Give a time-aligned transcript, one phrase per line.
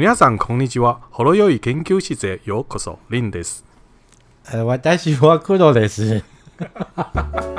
[0.00, 1.02] 皆さんこんにちは。
[1.10, 2.98] ほろ酔い研究室へようこそ。
[3.10, 3.66] リンです。
[4.46, 6.24] 呃，私は黒です。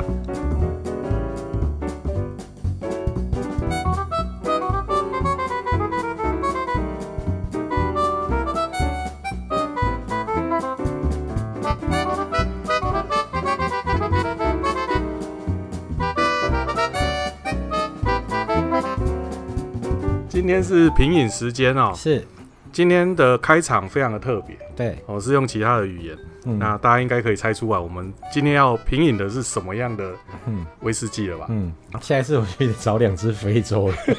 [20.52, 21.92] 天是品饮时间哦。
[21.96, 22.22] 是，
[22.70, 26.16] 今天的开场非常的特别，对，我、哦、是用其他的语言。
[26.44, 30.12] 嗯那大家应该可以猜出来，我们今天要品饮的是什么样的
[30.46, 31.46] 嗯威士忌了吧？
[31.48, 34.16] 嗯，下一次我去找两只非洲的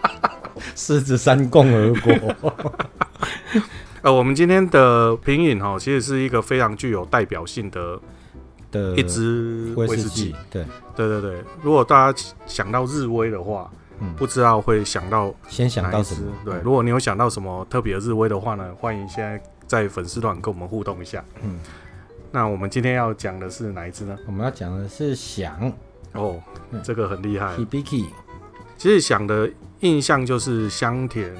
[0.74, 2.54] 狮子山共和国。
[4.00, 8.00] 呃，我们今天的品饮哈，其实是一个非常具有代表性的
[8.72, 10.34] 的一支威士忌。
[10.50, 10.64] 对，
[10.96, 16.32] 对对对，如果大家想到日威的话，嗯，不知道会想到先想到什么？
[16.44, 21.24] 对，如果你有想到什么特别的日威的话呢，欢迎现在在粉丝团跟我们互动一下。
[21.42, 21.58] 嗯，
[22.32, 24.18] 那我们今天要讲的是哪一支呢？
[24.26, 25.72] 我们要讲的是响
[26.14, 27.54] 哦，嗯这个很厉害。
[27.56, 28.06] Hibiki。
[28.76, 31.36] 其实响的印象就是香甜、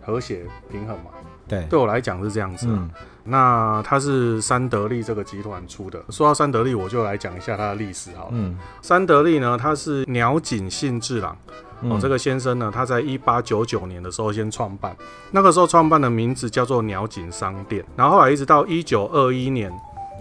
[0.00, 1.10] 和谐、平衡嘛。
[1.46, 2.72] 对，对我来讲是这样子、啊。
[2.74, 2.90] 嗯，
[3.24, 6.02] 那它是三得利这个集团出的。
[6.08, 8.30] 说到三得利，我就来讲一下它的历史好了。
[8.32, 11.36] 嗯，三得利呢，它是鸟井信治郎。
[11.82, 14.96] 嗯哦，这个先生呢，他在一八九九年的时候先创办，
[15.30, 19.72] 那个时候创办的名字叫做鸟井商店，然后后来一直到一九二一年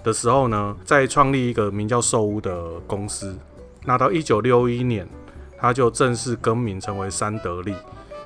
[0.04, 3.38] 的时候呢，再创立一个名叫寿屋的公司，
[3.86, 5.08] 那到一九六一年，
[5.58, 7.74] 他就正式更名成为三得利。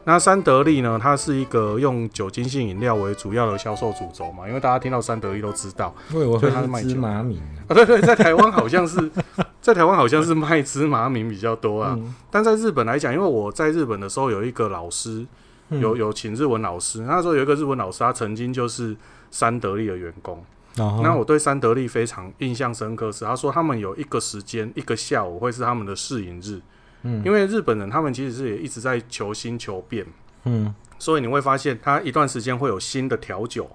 [0.05, 9.09] 那三得利呢，它是一个用酒精性饮料为主要的销售主轴嘛，因为大家听到三得利都知道，对我所以它是卖芝麻米啊，对对，在台湾好像是
[9.61, 11.95] 在台湾好像是卖芝麻米比较多啊。
[11.97, 12.13] 嗯。
[12.29, 15.25] 但在日本来讲，因为我在日本的时候有一个老师，
[15.69, 15.79] 嗯。
[15.79, 18.95] 有有请日文老师，那时候有一个日文老师，他曾经就是
[19.31, 20.43] 三得利的员工。
[20.79, 20.99] 哦。
[21.01, 26.59] 那我对三得利非常印象深刻是，他说他们有一个时间，一个下午会是他们的试饮日，
[27.03, 27.21] 嗯。
[27.23, 30.05] 因为日本人他们其实是也一直在求新求变，
[30.45, 30.73] 嗯。
[30.97, 33.69] 所以你会发现他一段时间会有新的调酒，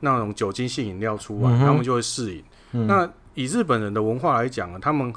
[0.00, 2.44] 那种酒精性饮料出来，嗯他们就会试饮。
[2.72, 2.86] 嗯。
[2.86, 5.12] 那以日本人的文化来讲呢，他们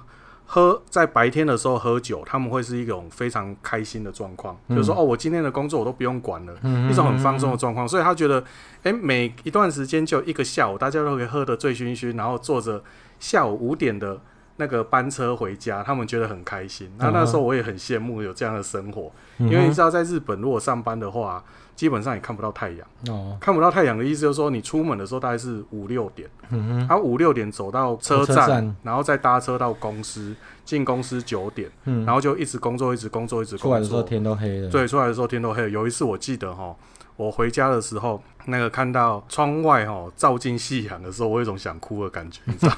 [0.45, 4.75] 喝在白天的时候喝酒，他们会是一种非常开心的状况，嗯。
[4.75, 7.87] 就是说哦，我今天的工作我都不用管了，嗯一种很放松的状况。
[7.87, 8.43] 所以他觉得，
[8.83, 12.83] 诶，每一段时间就一个下午，大家都可以喝得醉醺醺，然后坐着
[13.19, 14.19] 下午五点的
[14.59, 16.91] 那个班车回家，他们觉得很开心。
[16.97, 21.41] 那那时候我也很羡慕有这样的生活，嗯因为你知道，在日本如果上班的话，
[21.77, 22.79] 基本上也看不到太阳。
[23.07, 26.29] 哦，看不到太阳的意思就是说，你出门的时候大概是五六点。
[26.49, 34.03] 嗯哼，他五六点走到车站，车站然后再搭车到公司，进公司九点，嗯，然后就一直工作，一直工作，一直工作出来的时候。
[34.03, 35.69] 天都黑了。，对，出来的时候天都黑了。
[35.69, 36.75] 有一次我记得哈，
[37.19, 42.75] 我回家的时候，那个看到窗外哈照进夕阳的时候，我有一种想哭的感觉，你知道？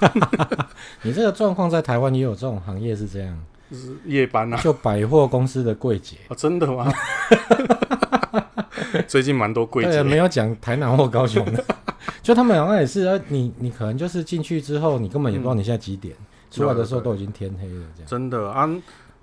[1.04, 6.18] 你这个状况在台湾也有这种行业是这样，就是夜班啊，就百货公司的柜姐。
[6.30, 6.92] 哦，真的吗？
[9.08, 11.64] 最近蛮多柜，姐，没有讲台南或高雄的，
[12.24, 16.16] 就他们好像也是，啊，你你可能就是进去之后，你根本也不知道你现在几点，
[16.50, 18.08] 出来的时候都已经天黑了，这样。
[18.08, 18.68] 真的啊，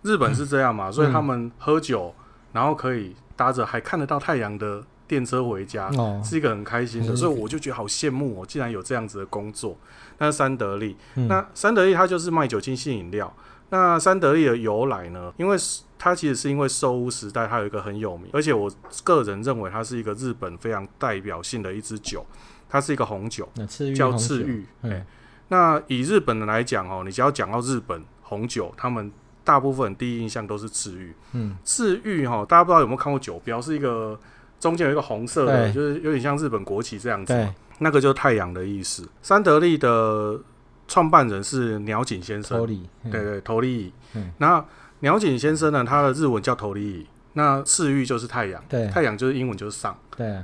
[0.02, 2.14] 日本是这样嘛，所以他们喝酒，
[2.52, 9.76] 然后可以搭着还看得到太阳的电车回家，哦，是一个很开心的，嗯所以我就觉得好羡慕哦，竟然有这样子的工作。
[10.18, 13.34] 那三得利，嗯那三得利它就是卖酒精性饮料。
[13.70, 15.32] 那三得利的由来呢？
[15.36, 15.56] 因为
[15.98, 18.70] 它其实是因为寿屋时代，它有一个很有名，而且我
[19.04, 22.24] 个人认为它是一个日本非常代表性的一支酒，
[22.68, 23.48] 它是一个红酒，
[23.96, 24.66] 叫赤玉。
[24.82, 25.04] 嗯
[25.50, 29.10] 那以日本人来讲哦，你只要讲到日本红酒，他们
[29.42, 31.14] 大部分第一印象都是赤玉。
[31.32, 34.18] 嗯，赤玉哈，大家不知道有没有看过酒标，是一个
[34.60, 37.54] 中间有一个红色的，就是有点像日本国旗这样子嘛。
[37.78, 39.08] 那个就是太阳的意思。
[39.22, 40.38] 三得利的
[40.88, 42.58] 创办人是鸟井先生，
[43.10, 43.92] 对对，头利。
[44.14, 44.64] 嗯那
[45.00, 48.60] 鸟井先生呢，他的日文叫头利，那赤玉就是太阳，
[48.90, 49.94] 太阳就是英文就是 sun，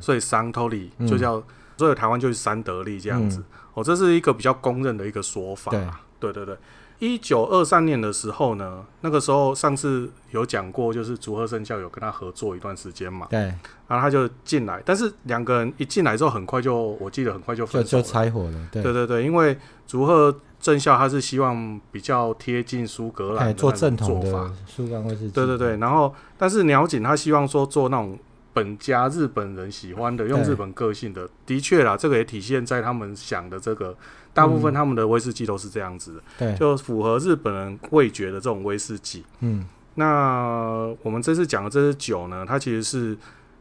[0.00, 1.42] 所以 sun 头利嗯就叫，
[1.77, 3.39] 所以台湾就是三得利这样子。
[3.41, 3.44] 嗯
[3.74, 5.72] 哦，这是一个比较公认的一个说法。
[6.21, 6.56] 对对对对。
[7.04, 13.41] 一九二三年的时候呢，那个时候上次有讲过，就是竹鹤生肖有跟他合作一段时间嘛，对，
[13.86, 18.03] 然后他就进来，但是两个人一进来之后，很快就我记得很快就就分手了。
[18.03, 18.83] 就拆伙了，对。
[18.83, 19.54] 对对对，因为
[19.86, 24.45] 竹鹤正孝他是希望比较贴近苏格兰做正统法。
[24.45, 28.18] 的，苏格兰会是，对对对，然后但是鸟井他希望说做那种
[28.54, 33.95] 本家日本人喜欢的，用日本个性的，的确啦，这个也体现在他们想的这个，
[34.33, 39.24] 大部分他们的威士忌都是这样子的，对，就符合日本人味觉的这种威士忌。
[39.41, 39.66] 嗯。
[39.97, 43.16] 那我们这次讲的这支酒呢，它其实是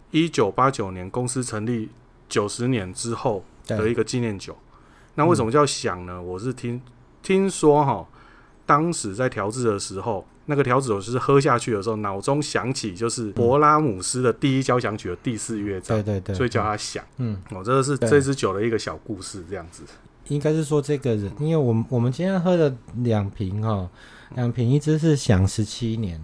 [0.10, 1.90] 一九八九年公司成立
[2.28, 4.57] 九十年之后的一个纪念酒。
[5.13, 6.19] 那为什么叫响呢？
[6.19, 6.81] 我是听
[7.22, 8.07] 听说哈，
[8.66, 17.04] 当时在调制的时候，那个调酒师喝下去的时候，脑中响起就是勃拉姆斯的第一交响曲的第四乐章，对对对，所以叫他响。
[17.18, 19.84] 嗯，哦，这个是这支酒的一个小故事，这样子。
[20.28, 23.90] 应该是说这个人，因为我们我们今天喝了两瓶哈，
[24.36, 26.22] 两瓶一支是响十七年，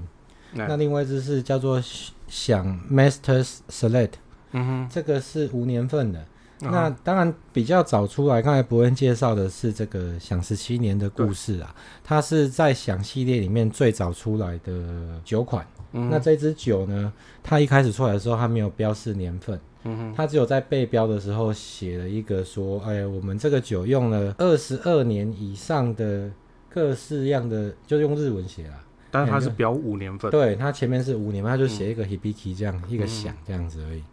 [0.53, 1.81] 嗯，那另外一支是叫做
[2.27, 4.13] 响 Masters Select，
[4.51, 6.25] 嗯哼，这个是无年份的。
[6.61, 11.73] 那当然比较早出来，刚才伯恩介绍的是这个想十七年的故事啊，
[12.03, 15.65] 它是在想系列里面最早出来的酒款。
[15.93, 17.11] 嗯、那这支酒呢，
[17.41, 26.29] 它一开始出来的时候，它没有标示年份，嗯，它只有在背标的时候写了一个说，哎，我们这个酒用了二十二年以上的
[26.69, 28.75] 各式样的，就用日文写了，
[29.09, 34.03] 但是它是标五年份，对，它前面是五年份，它就写一个 hibiki 这样、嗯、一个响这样子而已。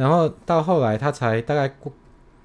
[0.00, 1.70] 然后到后来，他才大概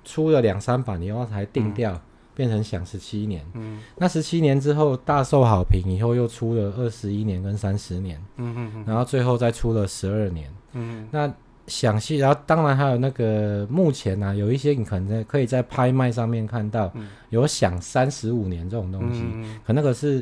[0.03, 2.01] 出了两三版以后才定调，嗯、
[2.35, 3.45] 变成享十七年。
[3.53, 8.21] 嗯，那十七年之后大受好评，以后又出了二十一年跟三十年。
[8.35, 10.53] 嗯嗯嗯，然后最后再出了十二年。
[10.73, 11.33] 嗯，那
[11.67, 16.91] 响系，然后当然还有那个目前呢、啊，有一些你可能在可以在拍卖上面看到
[17.29, 20.21] 有享三十五年这种东西，嗯、可那个是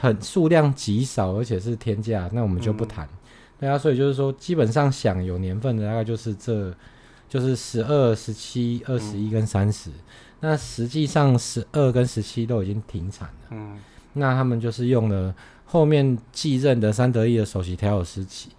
[0.00, 3.04] 很数量极少，而且是天价，那我们就不谈。
[3.04, 3.18] 嗯
[3.64, 6.70] 对啊，所以就是说，基本上想有年份的大概就是这，
[7.26, 9.88] 就是十二、十七、二十一跟三十。
[10.40, 13.46] 那实际上十二跟十七都已经停产了。
[13.52, 13.78] 嗯，
[14.12, 15.34] 那他们就是用了
[15.64, 18.50] 后面继任的三得利的首席调酒师起。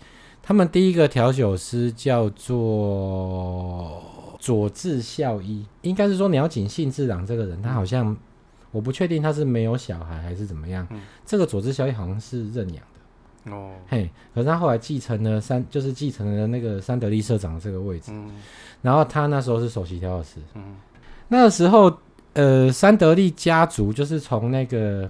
[0.42, 4.02] 他们第一个调酒师叫做
[4.40, 8.18] 佐治孝一，应该是说鸟井信治郎这个人，他好像
[8.72, 10.88] 我不确定他是没有小孩还是怎么样。
[10.90, 12.84] 嗯，这个佐治孝一好像是认养。
[13.45, 18.12] 哦，嘿，可是他后来继承了三，就是继承了那个三得利社长的这个位置。
[18.12, 18.31] 嗯，
[18.81, 20.31] 然后他那时候是首席调酒师。
[20.56, 20.75] 嗯，
[21.27, 21.95] 那个时候，
[22.33, 25.09] 呃，三得利家族就是从那个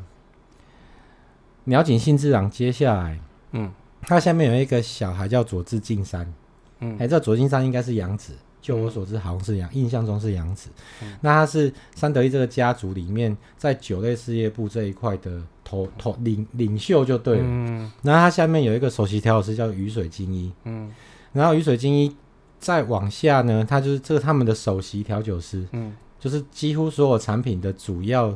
[1.64, 3.20] 鸟井信之郎接下来。
[3.52, 3.72] 嗯，
[4.02, 6.32] 他下面有一个小孩叫佐治敬山。
[6.80, 8.34] 嗯，哎，这佐治敬三应该是养子。
[8.66, 10.72] 就我所知，好像是杨，印象中是杨子。
[11.04, 17.44] 嗯、那他是三得利这个家族里面，在酒类事业部这一块的头头领领袖就对了。
[17.46, 20.52] 嗯，然后他下面有一个首席调酒师叫雨水精一。
[20.64, 20.92] 嗯，
[21.32, 22.16] 然后雨水精一
[22.58, 25.64] 再往下呢，他就是这个他们的首席调酒师。
[25.72, 28.36] 嗯，就是几乎所有产品的主要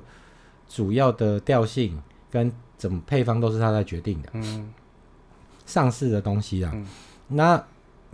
[0.68, 2.00] 主要的调性
[2.30, 4.30] 跟怎么配方都是他在决定的。
[4.34, 4.72] 嗯，
[5.66, 6.72] 上市的东西啊。
[6.76, 6.86] 嗯、
[7.30, 7.64] 那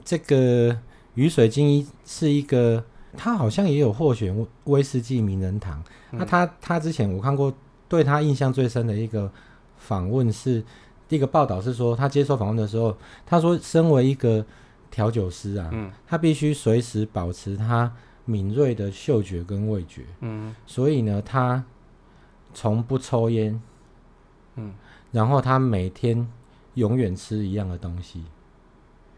[0.06, 0.79] 这个。
[1.15, 2.83] 雨水精一是一个，
[3.17, 5.81] 他好像也有获选威士忌名人堂。
[6.12, 7.53] 嗯、那他他之前我看过，
[7.88, 9.31] 对他印象最深的一个
[9.77, 10.63] 访问是，
[11.09, 12.95] 一个报道是说，他接受访问的时候，
[13.25, 14.45] 他说，身为一个
[14.91, 17.91] 调酒师啊，嗯、他必须随时保持他
[18.25, 20.03] 敏锐的嗅觉跟味觉。
[20.19, 21.63] 嗯，所以呢，他
[22.53, 23.61] 从不抽烟。
[24.56, 24.73] 嗯，
[25.11, 26.27] 然后他每天
[26.73, 28.23] 永远吃一样的东西，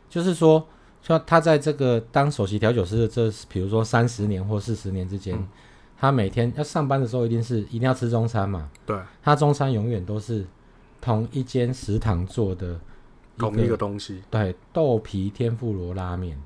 [0.09, 0.67] 就是说。
[1.01, 5.47] 说他在这个当首席调酒师的这，比如说三十年或四十年之间，嗯、
[5.97, 8.69] 他每天要上班的时候，一定是一定要吃中餐嘛。
[8.85, 10.45] 对，他中餐永远都是
[10.99, 12.77] 同一间食堂做的
[13.38, 14.21] 同一个东西。
[14.29, 16.38] 对，豆皮天妇罗拉面。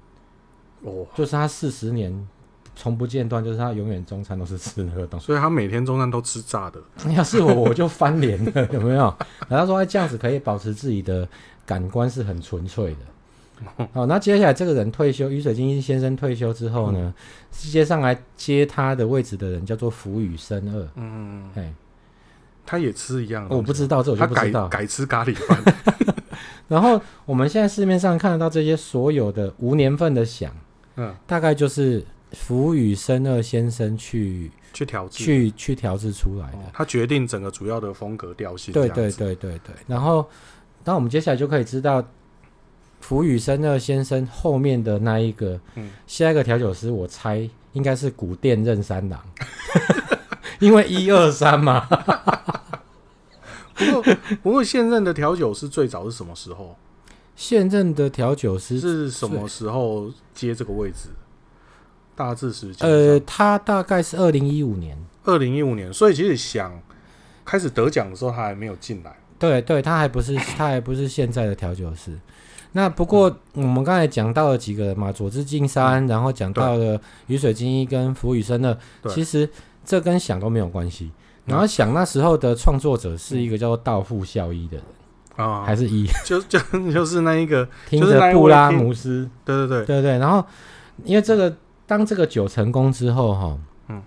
[0.83, 2.27] 哦，就是他四十年
[2.75, 5.26] 从不间断，就是他永远中餐都是吃那个东西。
[5.26, 6.80] 所以他每天中餐都吃炸的。
[7.16, 9.16] 要是我，我就翻脸了，有没有？
[9.47, 11.28] 然后他说，哎，这样子可以保持自己的
[11.66, 12.99] 感官是很纯粹的。
[13.94, 17.13] 好， 那接下来这个人退休，雨水晶先生退休之后呢，
[17.51, 20.87] 接上来接他的位置的人叫做福雨生二。
[20.95, 21.73] 嗯，哎，
[22.65, 25.59] 他也吃一样的，我不知道这我就不知道，改改吃咖喱饭。
[26.68, 30.51] 然后我们现在市面上看得到这些所有的无年份的响，
[30.95, 38.73] 嗯，大概就是福雨生二先生去去调制去去调制出来的，他决定整个主要的风格调性。
[38.73, 39.75] 对对对对对。
[39.85, 40.27] 然后，
[40.85, 42.03] 那我们接下来就可以知道。
[43.02, 49.20] 福羽伸二先生后面的那一个，嗯，下一个调酒师，我猜应该是古店任三郎，
[50.60, 51.88] 因为一二三嘛。
[53.74, 56.78] 不过，不过现任的调酒师最早是什么时候？
[57.36, 61.10] 现任的调酒师是什么时候接这个位置？
[62.16, 62.88] 大致时间？
[62.88, 66.80] 呃，他大概是二零一五年，二零一五年，所以其实想
[67.44, 69.18] 开始得奖的时候，他还没有进来。
[69.40, 72.20] 对对，他还不是，他还不是现在的调酒师。
[72.73, 78.78] 那不过我们刚才讲到了几个人嘛，佐治金山，嗯、然后讲到了雨水精一跟福雨生的，
[79.09, 79.49] 其实
[79.83, 81.11] 这跟想都没有关系。
[81.45, 86.57] 然后想那时候的创作者是一个叫做道富孝一的人，啊，还是一，就就
[86.94, 89.85] 就是那一个听着布拉姆斯，对对对。
[89.85, 90.18] 对对。
[90.18, 90.42] 然后
[91.04, 91.54] 因为这个，
[91.85, 93.57] 当这个酒成功之后，哈，
[93.90, 94.01] 嗯，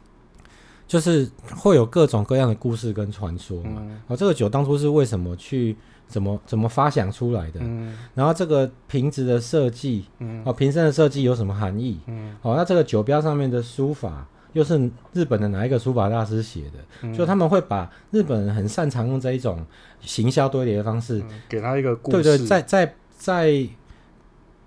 [0.87, 3.83] 就是会有各种各样的故事跟传说嘛。
[4.07, 5.77] 哦，这个酒当初是为什么去？
[6.07, 7.61] 怎么怎么发想出来的？
[7.61, 11.99] 嗯，然后这个瓶子的设计，嗯，哦，瓶身的设计有什么含义？
[12.07, 16.79] 嗯，哦，那这个酒标上面的书法又是日本的哪一个书法大师写的？
[17.03, 19.65] 嗯，就他们会把日本人很擅长用这一种
[20.01, 23.67] 行销堆叠的方式，嗯，给他一个故事，对对，在在在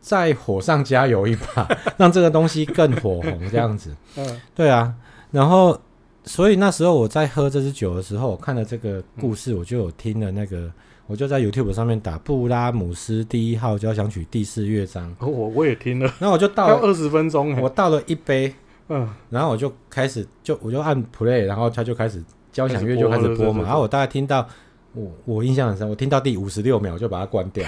[0.01, 1.67] 在火上加油一把，
[1.97, 3.95] 让这个东西更火红，这样子。
[4.17, 4.93] 嗯，对啊，
[5.31, 5.79] 然后
[6.25, 10.69] 所以那时候我在喝这支酒的时候，我看了这个故事，我就有听了那个。
[11.07, 18.53] 我就在 YouTube 上面打布拉姆斯第一号交响曲第四乐章，我我也听了， 然后我就倒了二十分钟，我倒了一杯，
[18.89, 22.21] 嗯，然后我就开始就我就按 Play，然后它就开始
[22.51, 24.45] 交响乐就开始播嘛，然后我大概听到
[24.93, 27.65] 我我印象很深，我听到第五十六秒就把它关掉，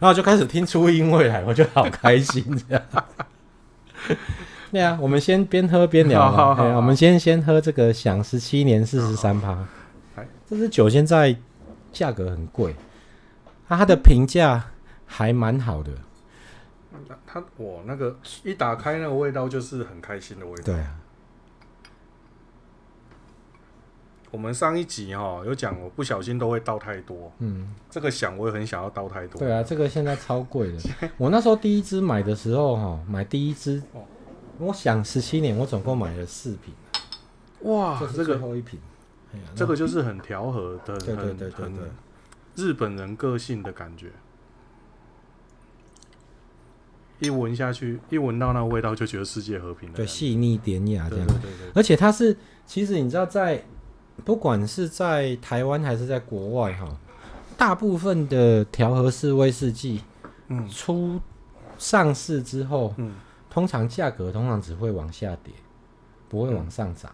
[0.00, 2.82] 后就开始听初音未来，我就好开心这样。
[4.72, 9.64] 对啊，我们先边喝边聊我们先先喝这个享十七年四十三趴，
[10.48, 11.36] 这支酒现在。
[11.92, 12.74] 价格很贵，
[13.68, 14.70] 那它的评价
[15.06, 15.92] 还蛮好的。
[17.26, 20.64] 它我那个一打开那个味道就是很开心的味道。
[20.64, 20.96] 对啊。
[24.32, 27.32] 我们上一集哈有讲，我不小心都会倒太多。
[27.38, 27.74] 嗯。
[27.90, 29.40] 这个想我也很想要倒太多。
[29.40, 30.78] 对啊，这个现在超贵的。
[31.16, 33.82] 我那时候第一支买的时候哈，买第一支，
[34.58, 36.72] 我想十七年，我总共买了四瓶。
[37.62, 38.78] 哇，这是最后一瓶。
[39.54, 41.70] 这个就是很调和的，对对对对，
[42.56, 44.10] 日本人个性的感觉。
[47.20, 49.94] 一闻下去，一闻到那味道，就觉得世界和平了。
[49.94, 51.26] 对，细腻典雅这样。
[51.26, 51.70] 对对对。
[51.74, 52.34] 而且它是，
[52.64, 53.62] 其实你知道，在
[54.24, 56.88] 不管是在台湾还是在国外哈，
[57.58, 60.02] 大部分的调和式威士忌，
[60.48, 61.20] 嗯，出
[61.76, 63.12] 上市之后，嗯，
[63.50, 65.52] 通常价格通常只会往下跌，
[66.30, 67.12] 不会往上涨。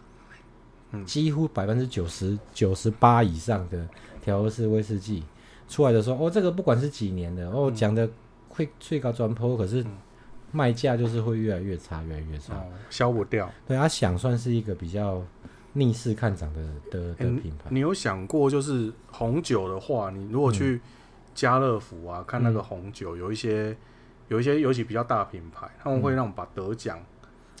[1.05, 3.87] 几乎百分之九十九十八以上的
[4.21, 5.23] 调和式威士忌
[5.67, 8.09] 出来的时候，哦，这个不管是几年的，哦，讲的
[8.47, 9.85] 会最高专坡，可是
[10.51, 13.51] 卖价就是会越来越差，越来越差，消不掉。
[13.67, 15.21] 对，他想算是一个比较
[15.73, 17.65] 逆势看涨的的的品牌。
[17.69, 20.79] 你有想过，就是红酒的话，你如果去
[21.35, 23.75] 家乐福啊，看那个红酒，有一些
[24.29, 26.97] 有一些尤其比较大品牌，他们会让我们把得奖。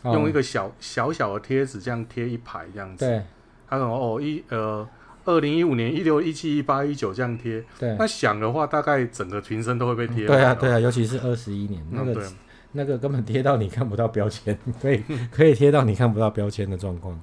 [0.03, 3.23] 用一个小小小的贴纸这样贴一排这样子，对，
[3.67, 4.87] 他说哦一呃
[5.25, 12.31] 二零一五年一六一七一八一九这样贴，对，那想的话大概整个瓶身都会被贴，对啊对啊，尤其是二十一年那个
[12.73, 17.19] 那个根本贴到你看不到标签，可以可以贴到你看不到标签的状况，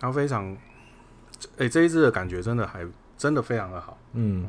[0.00, 0.56] 然后非常，
[1.56, 4.46] 哎这一支的感觉真的还真的非常的好，嗯，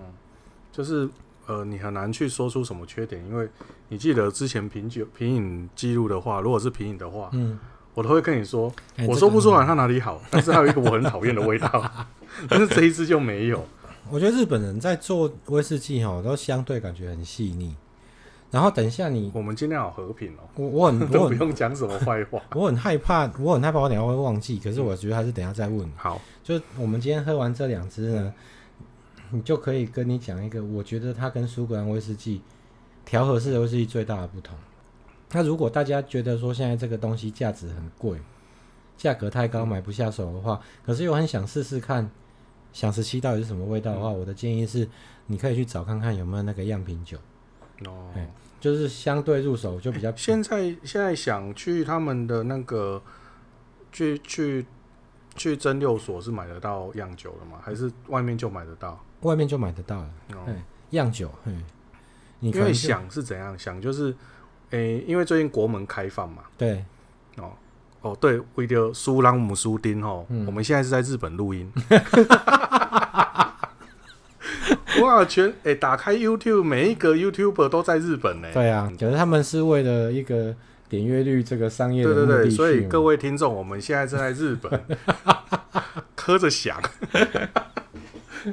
[0.71, 1.09] 就是。
[1.49, 3.49] 呃，你很难去说出什么缺点，因为
[3.87, 7.57] 你记得之前品酒品饮记录的话，如果是品饮的话，嗯，
[7.95, 11.91] 我都会跟你说，欸、我说不出来它哪里好，但是还有一个我很讨厌的味道，
[12.47, 13.65] 但是这一支就没有。
[14.11, 17.75] 我觉得日本人在做威士忌哈，都相对感觉很细腻。
[18.51, 20.41] 然后等一下你，我们尽量好和平哦。
[20.55, 24.59] 我 我很都不用讲什么坏话， 我很害怕，我很害怕我等下会忘记。
[24.59, 25.91] 可是我觉得还是等下再问。
[25.95, 28.33] 好，就我们今天喝完这两支呢。
[29.31, 32.41] 你就可以跟你讲一个，我觉得它跟苏格兰威士忌
[33.05, 34.57] 调和式的威士忌最大的不同。
[35.31, 38.19] 那如果大家觉得说现在这个东西价值很贵，
[38.97, 42.09] 价格太高买不下手的话，可是又很想试试看，
[42.73, 44.87] 想十七到底是什么味道的话，我的建议是，
[45.27, 47.17] 你可以去找看看有没有那个样品酒。
[47.85, 48.11] 哦，
[48.59, 50.13] 就是相对入手就比较。
[50.15, 53.01] 现在现在想去他们的那个
[53.91, 54.65] 去去
[55.39, 57.59] 去蒸馏所是买得到样酒的吗？
[57.63, 59.01] 还是外面就买得到？
[59.21, 60.53] 外面就买得到了，哦、
[60.91, 61.31] 样酒，
[62.41, 64.13] 你可以想是怎样想，就是，
[64.71, 66.83] 诶、欸，因为最近国门开放嘛，对，
[67.37, 67.51] 哦，
[68.01, 71.71] 哦，对，为了苏朗姆苏丁哦，嗯、我们现在是在日本录音，
[75.01, 80.55] 哇，全诶、欸，打开 YouTube，每一个 YouTuber 都在日本呢，对啊，可是他们是为了一个
[80.89, 84.83] 点阅率，这个商业的，对对对，所以各位听众，我们现在正在日本，
[86.15, 86.81] 磕着响。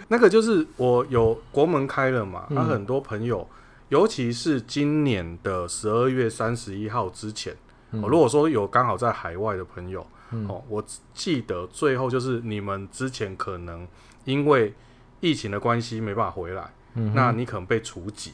[0.09, 3.49] 那个就是我有国门开了嘛，那、嗯、很多朋友，
[3.89, 7.55] 尤其是今年的十二月三十一号之前，
[7.93, 13.87] 嗯、如果说有刚好在海外的朋友，嗯、哦，我记得最后就是你们之前可能
[14.25, 14.75] 因为
[15.21, 18.33] 疫情的关系没办法回来，嗯、那你可能被除籍，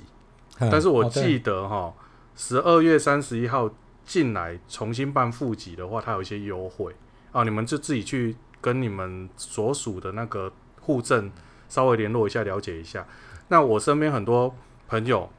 [0.59, 1.93] 嗯、但是我记得哈，
[2.35, 3.71] 十二月三十一号
[4.05, 6.95] 进来重新办户籍的话，它有一些优惠
[7.33, 10.53] 啊，你们就自己去跟你们所属的那个。
[10.85, 11.31] 户政
[11.69, 13.07] 稍微联络一下，了解一下。
[13.47, 14.53] 那我身边很多
[14.89, 15.31] 朋友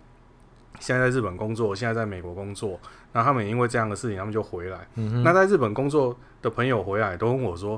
[0.80, 2.80] 现在在日本工作，现在在美国工作，
[3.12, 4.88] 那他们也因为这样的事情，他们就回来。
[4.96, 7.76] 嗯、那在日本工作的朋友回来都问我说：“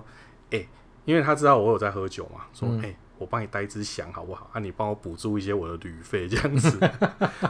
[0.53, 0.69] 哎、欸，
[1.05, 2.73] 因为他知道我有在喝酒嘛，说哎。
[2.73, 4.49] 嗯欸我帮你带支响好不好？
[4.51, 6.77] 啊，你帮我补助一些我的旅费，这样子。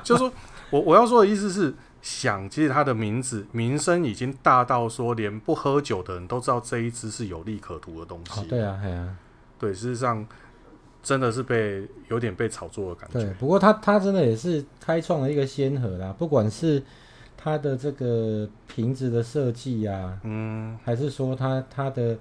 [0.03, 0.31] 就是说
[0.69, 1.73] 我我要说的意思是，
[2.05, 8.41] 响其实它的名字名声已经大到说，连不喝酒的人都知道这一支是有利可图的东西。
[8.41, 9.17] 哦、对啊，对啊，
[9.57, 10.23] 对，事实上
[11.01, 13.21] 真的是被有点被炒作的感觉。
[13.21, 16.83] 对，不过他他真的也是开创了一个先河啦，不管是
[17.35, 22.15] 他的这个瓶子的设计啊，嗯，还是说他他的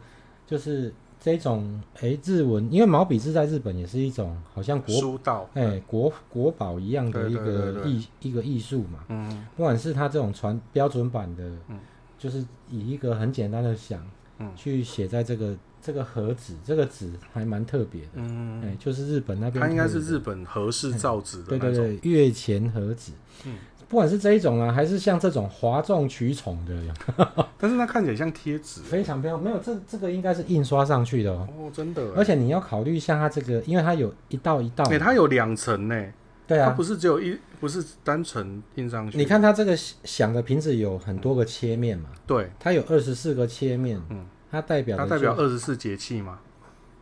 [0.46, 0.90] 就是。
[1.24, 9.06] 这种诶，日文，因为毛笔字在日本也是一种好像国书道诶国国宝一样的一个艺一个艺术嘛。
[9.08, 11.78] 嗯，不管是它这种传标准版的，嗯，
[12.18, 14.06] 就是以一个很简单的想，
[14.38, 18.08] 嗯，去写在这个这个盒子，这个纸还蛮特别的。
[18.16, 21.44] 嗯，哎，就是日本那边，它应该是日本和式造纸的。
[21.44, 23.12] 对对对，月前和纸。
[23.46, 23.54] 嗯。
[23.88, 26.74] 不管是这一种啊，还是像这种哗众取宠的，
[27.58, 29.42] 但是它看起来像贴纸，非常漂亮。
[29.42, 31.48] 没有，这这个应该是印刷上去的哦。
[31.56, 32.02] 哦，真的。
[32.16, 36.04] 而且你要考虑一下它这个，因为它有一道一道，对，它有两层呢。
[36.46, 39.16] 对啊，它不是只有一，不是单纯印上去。
[39.16, 42.10] 你看它这个响的瓶子有很多个切面嘛？
[42.26, 43.98] 对，它有二十四个切面。
[44.10, 46.38] 嗯，它代表它代表二十四节气嘛？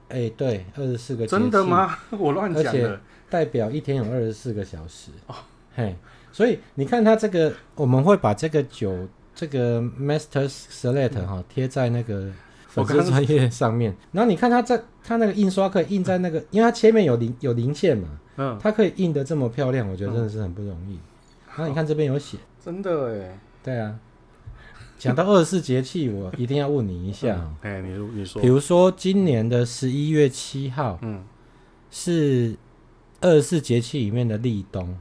[0.09, 1.43] 哎，对，二十四个节气。
[1.43, 1.97] 真的吗？
[2.17, 3.01] 我乱讲的。
[3.29, 5.11] 代表一天有二十四个小时。
[5.27, 5.35] 哦，
[5.75, 5.97] 嘿。
[6.33, 12.33] 所以你看它这个，我们会把这个酒这个 Master Select 哈贴在那个
[12.67, 13.95] 粉丝专业上面。
[14.11, 18.09] 然后你看它在它那个印刷可以印在那个，因为它前面有零有零线嘛，
[18.39, 20.99] 嗯，它可以印的这么漂亮，我觉得真的是很不容易。
[21.49, 23.99] 然后你看这边有写，真的哎，对啊。
[24.99, 31.25] 讲到二十四节气，我一定要问你一下，哎，你你说，比如说今年的十一月七号，嗯，
[31.91, 32.57] 是
[33.21, 34.97] 二十四节气里面的立冬。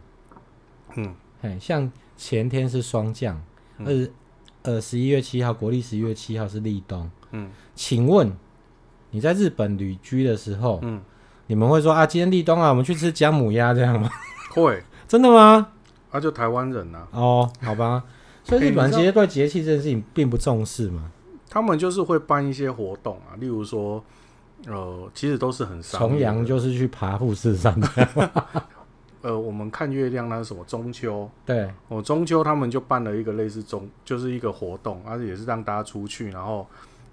[0.95, 3.41] 嗯，嘿，像前天是霜降，
[3.83, 4.07] 二
[4.61, 7.09] 呃十一月七号，国历十一月七号是立冬。
[7.31, 8.31] 嗯，请问
[9.09, 11.01] 你在日本旅居的时候，嗯，
[11.47, 14.07] 你们会说啊，今天立冬啊，我们去吃姜母鸭这样吗？
[14.53, 15.69] 会，真的吗？
[16.11, 17.07] 啊，就台湾人呐。
[17.11, 18.03] 哦，好吧，
[18.43, 21.09] 所以日本其实对节气这件事情并不重视嘛。
[21.49, 24.03] 他们就是会办一些活动啊，例如说，
[24.67, 27.87] 呃，其实都是很重阳就是去爬富士山的。
[29.21, 31.29] 呃，我们看月亮那是什么中秋？
[31.45, 36.65] 对，我、哦、中秋他们就办了一个类似中，就是一个活动，而且也是让大家出去，然后，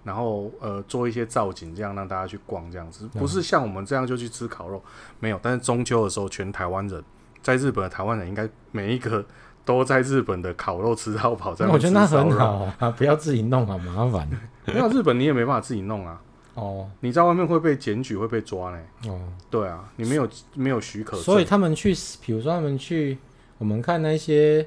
[0.04, 4.82] 然后呃做一些造景，这样让大家去逛这样子，不是像我们这样就去吃烤肉，
[5.20, 5.38] 没有。
[5.42, 7.02] 但是中秋的时候，全台湾人
[7.42, 9.24] 在日本的台湾人应该每一个
[9.64, 14.28] 都在日本的烤肉吃到饱，在那我觉得那很好啊，不要自己弄，好麻烦。
[14.66, 16.20] 没有日本你也没办法自己弄啊。
[16.58, 18.78] 哦，你在外面会被检举，会被抓呢。
[19.06, 23.16] 哦，对啊，你没有没有许可，所以他们去，比如说他们去，
[23.58, 24.66] 我们看那些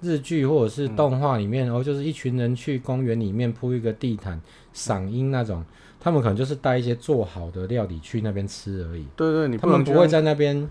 [0.00, 4.40] 日剧或者是动画里面，然后、就是一群人去公园里面铺一个地毯
[4.72, 5.64] 赏樱那种，
[6.00, 9.06] 他们可能就是带一些做好的料理去那边吃而已。
[9.14, 10.68] 对对，你他们不会在那边，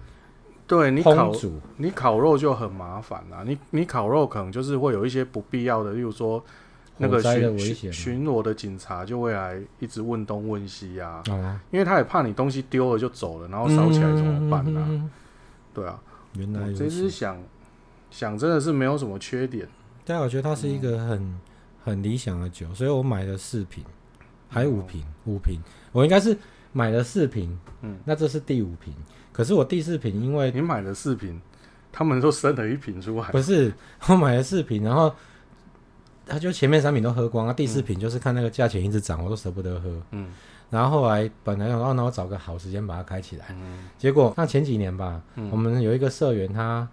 [0.68, 1.32] 对你烤
[1.78, 3.44] 你烤肉就很麻烦啦。
[3.46, 6.44] 你你烤肉可能就是会有一些不必要的，例如说。
[7.00, 11.22] 那个巡巡巡逻的警察就会来一直问东问西呀，
[11.70, 15.10] 因为他也怕你东西丢了就走了，然后烧起来怎么办呢？
[15.74, 16.00] 对啊，
[16.34, 17.40] 原来这支响
[18.10, 19.68] 响真的是没有什么缺点，
[20.04, 21.40] 但我觉得它是一个很
[21.84, 23.84] 很理想的酒，所以我买了四瓶，
[24.50, 26.36] 还五瓶五瓶，我应该是
[26.74, 28.92] 买了四瓶，嗯，那这是第五瓶，
[29.32, 31.40] 可是我第四瓶因为你买了四瓶，
[31.92, 33.72] 他们都生了一瓶出来，不是
[34.08, 35.14] 我买了四瓶，然后。
[36.28, 39.90] 他就前面三瓶都喝光，啊，第四瓶就是看那个价钱一直涨，我都舍不得喝。
[40.12, 40.32] 嗯，
[40.70, 43.46] 然后后来本来想说，那我找个好时间把它开起来。
[43.52, 46.88] 嗯，结果那前几年吧，嗯、我们有一个社员他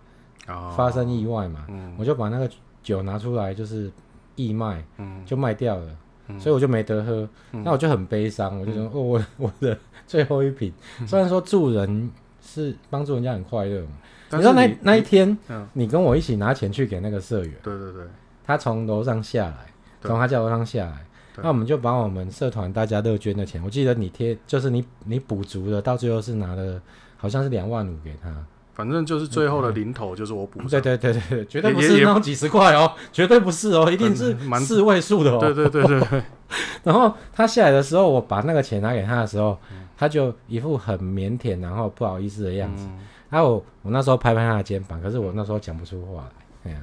[0.76, 2.48] 发生意外嘛，嗯、我就把那个
[2.82, 3.90] 酒拿出来就是
[4.36, 5.96] 义卖，嗯，就卖掉了，
[6.28, 7.28] 嗯、所以我就没得喝。
[7.52, 10.72] 嗯、那我就很悲伤，我就说，嗯、哦，我我的最后一瓶。
[11.00, 12.10] 嗯、虽然说助人
[12.42, 13.88] 是帮助人家很快乐嘛，
[14.30, 17.54] 你，你知道那那一天，嗯、你跟我一起拿钱去给那个社员。
[17.62, 18.04] 对对对。
[18.46, 19.66] 他从楼上下来，
[20.02, 21.07] 从他家楼上下来，
[21.42, 26.80] 那我们就把我们社团大家乐捐的钱，我记得你贴就是你你补足了，到最后是拿了
[27.16, 28.30] 好像是两万五给他，
[28.74, 30.61] 反正就是最后的零头就是我补。
[30.68, 35.38] 对对对对，绝对不是那种几十块哦，绝对不是哦， 一定是四位数的哦。
[35.38, 36.22] 对对对对。
[36.85, 39.59] 然后他下来的时候，我把那个钱拿给他的时候，
[39.96, 42.87] 他就一副很腼腆，然后不好意思的样子。
[43.30, 46.80] 然后我我那时候拍拍他的肩膀，可是我那时候讲不出话来，哎呀。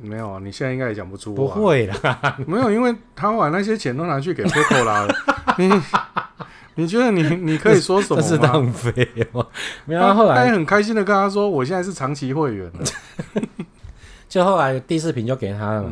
[0.00, 1.34] 没有啊，你现在应该也讲不出。
[1.34, 5.14] 不会啦， 没有，因为他把那些钱都拿去给 Pecola 了。
[5.58, 5.70] 你
[6.76, 8.22] 你觉得你你可以说什么？
[8.22, 9.46] 这是浪费哦。
[9.84, 12.80] 没有，后来他也很开心的跟他说，我现在是长期会员了。
[14.28, 15.90] 就后来第四瓶就给他了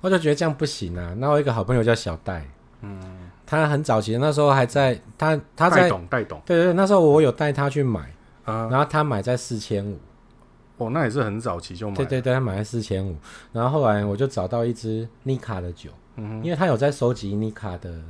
[0.00, 1.14] 我就觉得这样不行啊。
[1.16, 2.44] 那我一个好朋友叫小戴，
[2.82, 3.00] 嗯，
[3.46, 8.00] 他很早期那时候还在他他在懂带懂，对，对对，那时候我有带他去买，
[8.46, 9.98] 嗯、然后他买在四千五。
[10.78, 11.96] 哦，那也是很早期就买。
[11.96, 13.16] 对对对，他买了四千五，
[13.52, 18.00] 然后后来我就找到一支尼卡的酒，嗯、哼因为他有在收集尼卡的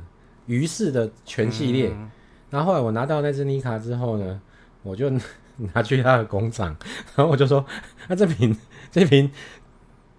[0.45, 1.89] 鱼式的全系列。
[1.89, 2.09] 嗯、
[2.49, 4.39] 然后后来我拿到那支尼卡之后呢，
[4.83, 5.11] 我就
[5.73, 6.75] 拿去他的工厂，
[7.15, 7.65] 然后我就说
[8.07, 8.57] ：“那、 啊、这瓶
[8.91, 9.27] 这瓶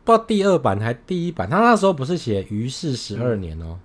[0.04, 3.80] 不知道第二版还第一版，他那时候不是写鱼式十二年哦，嗯、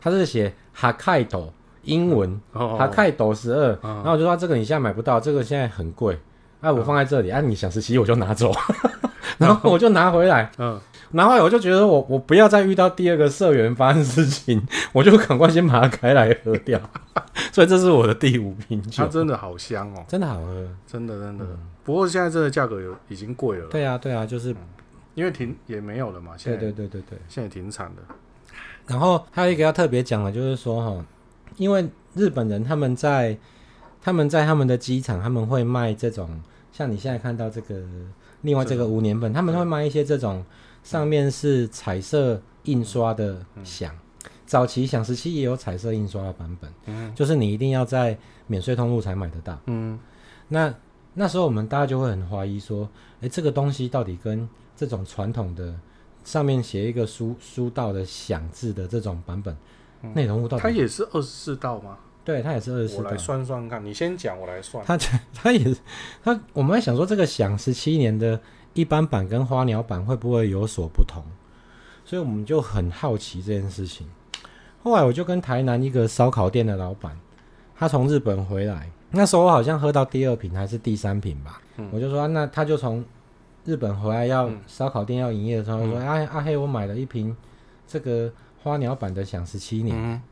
[0.00, 1.52] 他是写哈凯斗
[1.82, 6.18] 英文哈凯斗十二，然后我就说这个你现在买不到，这个现在很贵。”
[6.60, 8.52] 哎，我放在这里，啊，你想十七我就拿走，
[9.38, 10.78] 然后我就拿回来，嗯，
[11.12, 16.78] 拿回来我就觉得我我不要再遇到第二个社员发生事情，我就赶快先把它开来喝掉，
[17.52, 19.04] 所以这是我的第五瓶酒。
[19.04, 21.46] 它真的好香哦，真的好喝，真的真的。
[21.82, 23.66] 不过现在这个价格有已经贵了。
[23.68, 24.54] 对啊对啊，就是
[25.14, 26.58] 因为停也没有了嘛，现在。
[26.58, 28.14] 对对对对对，现在停产了。
[28.86, 31.04] 然后还有一个要特别讲的，就是说哈，
[31.56, 33.36] 因为日本人他们在
[34.02, 36.40] 他们在他们的机场他们会卖这种。
[36.72, 37.82] 像你现在看到这个，
[38.42, 40.42] 另外这个五年本，他们会卖一些这种
[40.82, 43.94] 上面是彩色印刷的响。
[44.46, 49.98] 早期响时期也有彩色印刷的版本，嗯，就是你一定要在免税通路才买得到，嗯。
[50.48, 50.74] 那
[51.14, 52.88] 那时候我们大家就会很怀疑说，
[53.20, 55.74] 诶，这个东西到底跟这种传统的
[56.24, 59.56] 上面写一个书书道的响字的这种版本
[60.14, 61.98] 内容物到底，它也是二十四道吗？
[62.24, 62.96] 对，他也是二十四。
[62.98, 64.84] 我来算算看，你先讲，我来算。
[64.84, 64.98] 他
[65.34, 65.76] 他也是
[66.22, 68.38] 它，我们在想说，这个响十七年的
[68.74, 71.22] 一般版跟花鸟版会不会有所不同？
[72.04, 74.06] 所以我们就很好奇这件事情。
[74.82, 77.18] 后来我就跟台南一个烧烤店的老板，
[77.76, 83.04] 他从日本回来，那时候我好像喝到第二瓶还是第三瓶吧，嗯、我就说、啊、那他就从
[83.64, 87.36] 日本回来要烧烤店要营业的时候，嗯、说哎阿黑，我买了一瓶
[87.86, 90.22] 这个花鸟版的响十七年。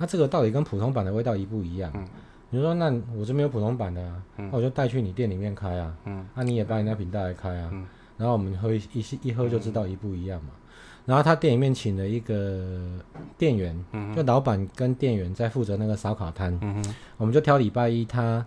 [0.00, 1.92] 嗯那、啊、这个到底跟普通版的味道一不一样？
[1.94, 2.08] 嗯，
[2.48, 7.86] 你说那我这边有普通版的啊，那、嗯、我就带去你店里面开啊，嗯，那、啊、你也把你那瓶带来开啊，嗯，
[8.16, 10.50] 然后我们喝一一一喝就知道一不一样嘛。
[10.54, 10.62] 嗯、
[11.04, 12.98] 然后他店里面请了一个
[13.36, 18.42] 店员，嗯，就老板跟店员在负责那个烧烤摊，嗯哼，我们就挑礼拜一他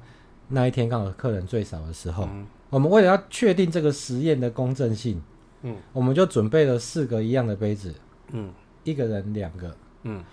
[0.47, 5.21] 那一天刚好客人最少的时候，嗯、我们为了要确定这个实验的公正性，
[5.61, 7.93] 嗯，我们就准备了四个一样的杯子，
[8.31, 8.51] 嗯，
[8.83, 10.23] 一个人两个，嗯。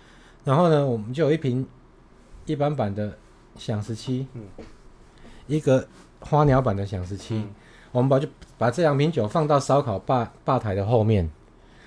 [0.44, 1.66] 然后呢，我们就有一瓶
[2.46, 3.16] 一般版的
[3.56, 4.42] 响十七，嗯，
[5.46, 5.86] 一个
[6.20, 7.46] 花鸟版的响十七，
[7.92, 8.26] 我们把就
[8.56, 11.30] 把这两瓶酒放到烧烤吧吧台的后面，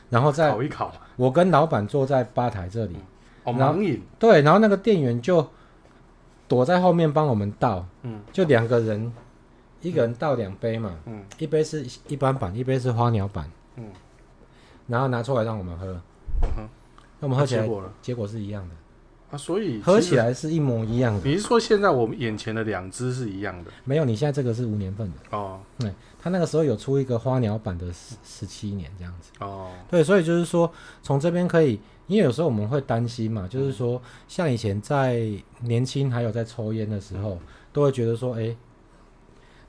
[0.09, 0.93] 然后再烤一烤。
[1.15, 2.95] 我跟老板坐在吧台这里，
[3.43, 4.01] 哦，盲饮。
[4.19, 5.47] 对，然后那个店员就
[6.47, 9.11] 躲在后面帮我们倒，嗯，就两个人，
[9.81, 13.85] 一个人倒两杯嘛，嗯，一杯是一般版，一杯是花鸟版，嗯，
[14.87, 15.99] 然后拿出来让我们喝，
[16.57, 16.69] 嗯。
[17.23, 17.65] 那我们喝起来，
[18.01, 18.75] 结果是一样的
[19.31, 21.21] 啊，所以喝起来是一模一样的。
[21.23, 23.71] 你是说现在我们眼前的两支是一样的？
[23.85, 25.61] 没有，你现在这个是五年份的哦。
[25.79, 29.71] 对，他那个时候有出一个花鸟版的十十七年这样子哦。
[29.89, 30.69] 对，所以就是说，
[31.01, 35.25] 从这边可以，因为有时候我们会担心嘛，就是说，像以前在
[35.61, 37.39] 年轻还有在抽烟的时候，
[37.71, 38.53] 都会觉得说，哎，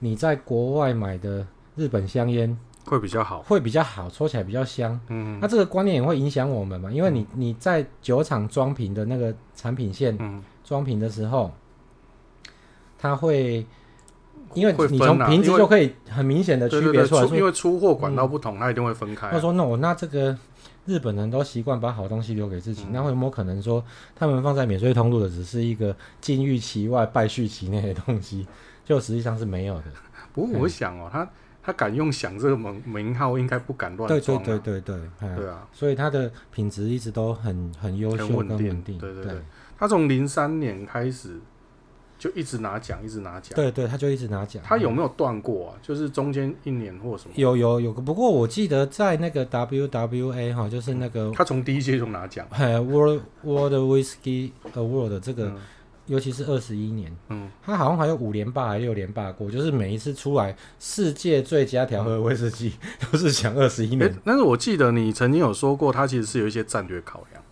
[0.01, 2.59] 你在国外买的日本香烟。
[2.87, 4.99] 会比较好，会比较好，抽起来比较香。
[5.09, 6.91] 嗯，那这个观念也会影响我们嘛？
[6.91, 11.51] 因为你你在酒厂装瓶的那个产品线装瓶的时候，
[12.99, 13.67] 它会，
[14.53, 19.31] 因为你从瓶子就可以很明显的区别出来，因为出货管道不同，它一定会分开。
[19.31, 20.37] 他说：“那我那这个
[20.85, 23.83] 日本人都习惯把好东西留给自己，那会有没有可能说
[24.15, 28.47] 他们放在免税通路的只是一个金玉其外败絮其内的东西？
[28.85, 29.85] 就实际上是没有的。
[30.35, 31.27] 不过我想哦，他。
[31.67, 34.45] 他敢用响这个名名号，应该不敢乱装。
[34.45, 38.99] 对对对对对，对啊，所以他的品质一直都很很优秀、很稳定。
[38.99, 39.35] 对对对，
[39.79, 41.41] 他从零三年开始
[42.19, 43.57] 就一直拿奖，一直拿奖。
[43.57, 44.63] 对对，他就一直拿奖。
[44.63, 45.75] 他有没有断过啊？
[45.81, 47.33] 就是中间一年或什么？
[47.35, 52.47] 有有有，不过我记得在那个 WWA 哈，就是那个他从第一届就拿奖。
[52.51, 55.51] 哎，World World Whisky Award 这个。
[56.07, 62.75] 尤其是二十一年，嗯，他好像还有五连霸还是六连霸过，就是每一次出来世界最佳调和威士忌
[63.11, 64.15] 都是抢二十一年。
[64.25, 67.43] 但是我记得你曾经有说过，他其实是有一些战略考量。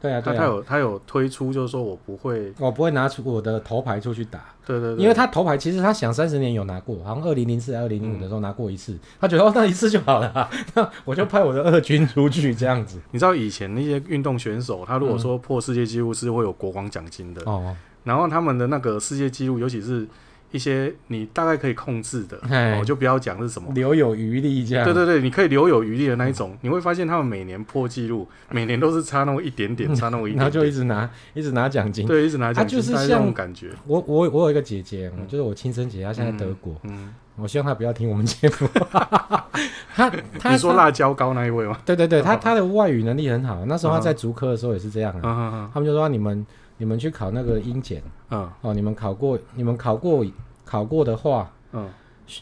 [0.00, 4.44] 对啊，他他有他有推出，就是说我不会，我不会拿出我的头牌出去打。
[4.64, 13.00] 对对对，因为他头牌其实他想三十年有拿过，好像二零零四、二零零五的时候拿过一次，他觉得 哦那一次就好了， 那我就派我的二军出去这样子。
[13.10, 17.74] 你知道以前那些运动选手，他如果说破世界纪录是会有国王奖金的哦。
[18.04, 20.06] 然后他们的那个世界纪录，尤其是
[20.50, 24.84] 一些你大概可以控制的，我、哦、就不要讲是什么，留有余力这样。
[24.84, 33.70] 对对对，你可以留有余力的那一种，你会发现他们每年破纪录， 每年都是差那么一点点，差那么一点点，然后就一直拿，一直拿奖金，对，一直拿奖金，他就是像这种感觉。
[33.86, 36.90] 我我我有一个姐姐，就是我亲生姐姐，她现在德国，嗯。
[36.92, 38.68] 嗯我希望她不要听我们节目。
[39.94, 41.78] 他他你说辣椒膏那一位吗？
[41.86, 43.64] 对对对，他他的外语能力很好。
[43.66, 45.70] 那时候他在足科的时候也是这样啊。
[45.72, 46.44] 他们就说你们
[46.78, 50.24] 你们去考那个英检，嗯哦，你们考过你们考过
[50.64, 51.90] 考过的话，嗯，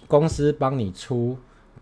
[0.06, 1.36] 公司帮你出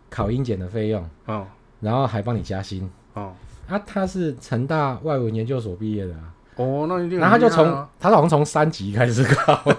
[0.08, 1.46] 考英检的费用，嗯，
[1.80, 3.34] 然后还帮你加薪，哦，
[3.68, 6.32] 啊，他是成大外文研究所毕业的啊。
[6.56, 7.18] 哦，那一定。
[7.18, 7.66] 然后他就从
[7.98, 9.64] 他好像从三级开始考。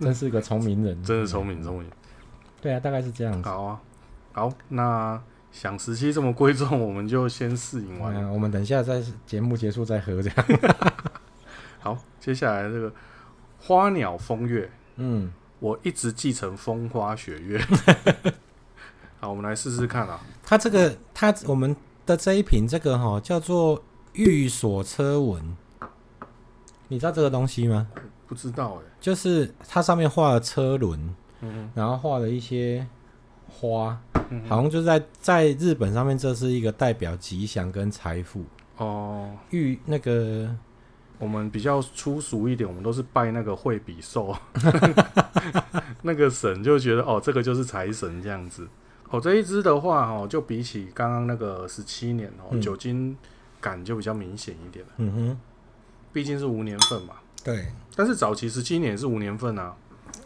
[0.00, 1.88] 真是个聪明人，真是聪明聪明。
[2.62, 3.48] 对啊，大概是这样子。
[3.48, 3.80] 好啊，
[4.32, 5.20] 好，那
[5.54, 8.32] 想时期这么贵重，我们就先试饮完，嗯。
[8.32, 10.46] 我们等一下在节目结束再喝这样。
[11.78, 12.92] 好，接下来这个
[13.60, 17.64] 花鸟风月，嗯，我一直继承风花雪月。
[19.20, 20.20] 好，我们来试试看啊。
[20.42, 23.80] 它这个，它我们的这一瓶这个哈叫做
[24.14, 25.56] 玉锁车纹，
[26.88, 27.86] 你知道这个东西吗？
[28.26, 32.84] 不知道哎、欸，就是它上面画了车轮，嗯，然后画了一些
[33.54, 33.96] 花，
[34.30, 38.44] 嗯，好像就是在在日本上面，这是一个代表吉祥跟财富
[38.78, 39.30] 哦。
[39.50, 40.50] 玉那个
[41.18, 44.36] 我们比较粗俗一点，我们都是拜那个惠比寿
[46.02, 48.66] 那个神，就觉得哦，这个就是财神这样子。
[49.10, 53.16] 哦，这一支的话哦，就比起刚刚那个十七年哦，嗯，酒精
[53.60, 54.92] 感就比较明显一点了。
[54.96, 55.38] 嗯哼，
[56.12, 57.14] 毕竟是无年份嘛。
[57.44, 59.76] 对，但是早期十七年是无年份啊，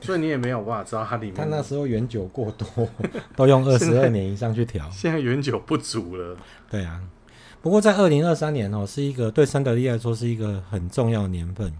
[0.00, 1.34] 所以你也没有办法知道它里面。
[1.34, 2.66] 他那时候原酒过多，
[3.36, 4.88] 都用二十二年以上去调。
[4.90, 6.36] 现在原酒不足了。
[6.70, 7.02] 对啊，
[7.60, 11.72] 不过在二零二三年哦，是一个对三得利来说是一个很重要的年份，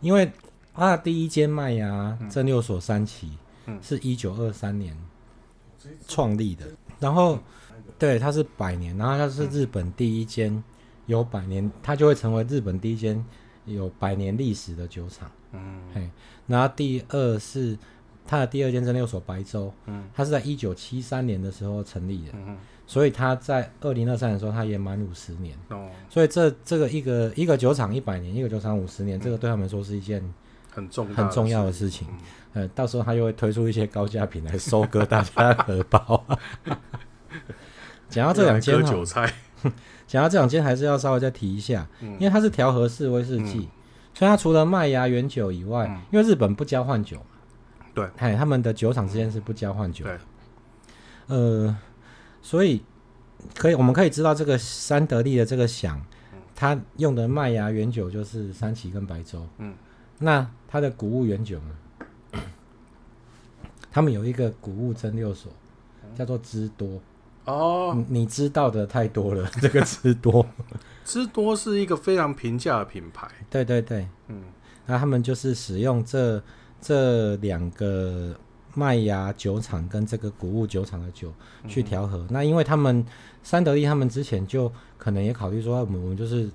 [0.00, 0.30] 因为
[0.74, 3.32] 它的第一间麦芽蒸馏所三期
[3.80, 4.96] 是一九二三年
[6.08, 6.66] 创立的，
[6.98, 7.38] 然后
[7.98, 10.62] 对它是百年，然后它是日本第一间
[11.06, 13.24] 有百年，它就会成为日本第一间。
[13.64, 16.10] 有百年历史的酒厂，嗯，嘿，
[16.52, 17.76] 然后第二是
[18.26, 30.22] 它的第二间蒸馏所白州，嗯，它是在一九七三年的时候成立的，嗯，所以它在二零二三年的时候，它也满五十年，哦，所以这这个一个一个酒厂一百年，一个酒厂五十年，这个对他们说是一件
[30.70, 32.06] 很重很重要的事情，
[32.52, 36.24] 呃，到时候他又会推出一些高价品来收割大家的荷包。
[38.10, 39.32] 讲到这两间 韭菜。
[40.08, 43.68] 讲到这两间，还是要稍微再提一下，因为它是调和式威士忌，嗯、
[44.14, 50.04] 所以它除了麦芽原酒以外，嗯、因为日本不交换酒嘛，对，哎，他们的酒厂之间是不交换酒。
[50.04, 50.20] 的，
[51.28, 51.76] 呃，
[52.42, 52.82] 所以
[53.56, 56.00] 可以我们可以知道这个三得利的这个响，
[56.54, 59.74] 它用的麦芽原酒就是山崎跟白州，嗯，
[60.18, 62.40] 那它的谷物原酒呢，
[63.90, 65.50] 他们有一个谷物蒸馏所，
[66.14, 67.00] 叫做知多。
[67.44, 69.50] 哦，你知道的太多了。
[69.60, 70.46] 这个知多，
[71.04, 73.28] 知多是一个非常平价的品牌。
[73.50, 74.42] 对对对，嗯，
[74.86, 76.42] 那他们就是使用这
[76.80, 78.34] 这两个
[78.74, 81.32] 麦芽酒厂跟这个谷物酒厂的酒
[81.68, 82.18] 去调和。
[82.18, 83.04] 嗯、那因为他们
[83.42, 86.50] 三得利他们之前就可能也考虑说，我们我们就是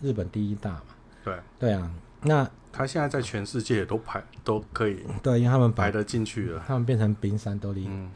[0.00, 0.82] 日本第一大嘛。
[1.24, 1.90] 对对啊，
[2.22, 4.98] 那他现在在全世界都排都可以。
[5.22, 7.86] 对，因为他们排得进去了，他们变成冰山都利。
[7.88, 8.10] 嗯，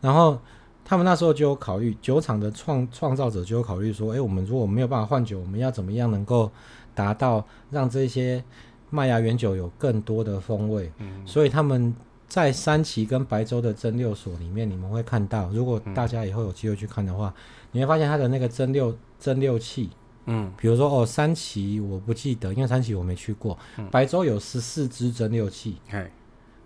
[0.00, 0.40] 然后。
[0.88, 6.50] 他们那时候就有考虑，酒厂的创创造者就有考虑说，诶，我们如果没有办法换酒，我们要怎么样能够
[6.94, 8.42] 达到让这些
[8.88, 10.90] 麦芽原酒有更多的风味？
[10.96, 11.94] 嗯，所以他们
[12.26, 19.90] 在山崎跟白州的蒸馏所里面，你们会看到，如果大家以后有机会去看的话，嗯，你会发现它的那个蒸馏蒸馏器，
[20.24, 25.76] 嗯，比如说哦，山崎我不记得，因为山崎我没去过，嗯，白州有十四支蒸馏器。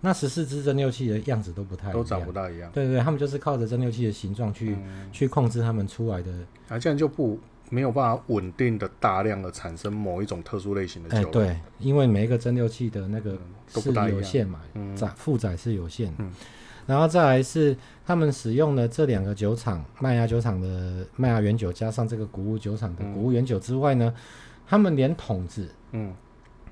[0.05, 2.69] 那十四支蒸馏器的样子都不太一样，都长不大一样。
[2.73, 6.29] 对对对，他们就是靠着蒸馏器的形状去、嗯、去控制他们出来的。
[6.67, 7.39] 啊，这样就不
[7.69, 11.29] 没有办法稳定的大量的产生某一种特殊类型的酒。
[11.29, 13.37] 哎，对，因为每一个蒸馏器的那个
[13.69, 14.59] 是有限嘛，
[14.93, 16.13] 载、嗯、负载是有限。
[16.17, 16.29] 嗯。
[16.85, 17.73] 然后再来是
[18.05, 24.21] 他们使用的这两个酒厂，麦芽酒厂的麦芽原酒加上这个谷物酒厂的谷物原酒之外呢，嗯、
[24.67, 26.13] 他们连桶子，嗯。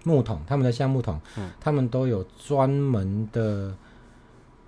[0.04, 3.76] 木桶，他们的橡木桶，嗯，他们都有专门的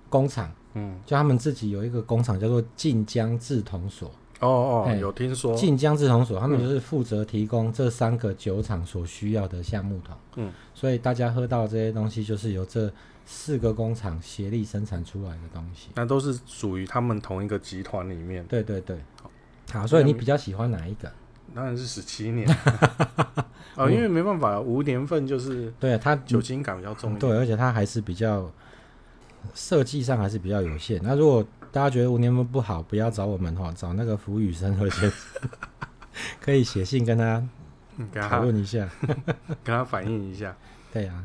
[0.08, 4.10] 工厂，嗯，就他们自己有一个工厂叫做晋江制桶所。
[4.40, 5.54] 哦哦，有听说。
[5.54, 12.92] 晋江制桶所，他们就是负责提供这三个酒厂所需要的橡木桶，嗯，所以大家喝到这些东西，就是由这
[13.24, 15.88] 四个工厂协力生产出来的东西。
[15.94, 18.44] 那都是属于他们同一个集团里面。
[18.46, 18.98] 对对对，
[19.72, 21.10] 好，所以你比较喜欢哪一个？
[21.54, 22.48] 当然是十七年。
[23.76, 27.20] 哦，因为没办法，无年份就是对它酒精感比较重一点。
[27.32, 28.50] 对，而且它还是比较
[29.54, 31.00] 设计上还是比较有限。
[31.02, 35.50] 那如果大家觉得无年份不好，不要找我们哈，找那个福宇生和先生，
[36.40, 37.42] 可以写信跟他
[38.28, 38.88] 讨论一下，
[39.64, 40.56] 跟他反映一下。
[40.92, 41.24] 对啊。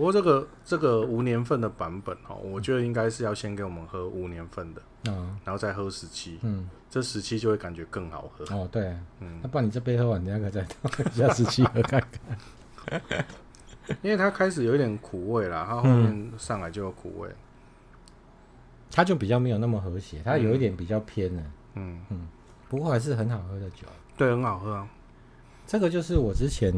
[0.00, 8.42] 不过这个这个无年份的版本哦，我觉得应该是要先给我们喝无年份的，嗯，然后再喝十七，嗯，这十七就会感觉更好喝。
[8.56, 8.66] 哦。
[8.72, 12.02] 对，嗯，那不然你这杯喝完，等下可以再倒一下十七喝看
[12.86, 13.02] 看。
[14.00, 17.36] 因为它开始有一点苦味啦，它后面上来就有苦味，嗯、
[18.90, 21.42] 它就比较没有那么和谐，它有一点比较偏了，
[21.74, 22.00] 嗯。
[22.08, 22.26] 嗯，
[22.70, 23.86] 不过还是很好喝的酒，
[24.16, 24.88] 对，很好喝啊。
[25.66, 26.72] 这个就是我之前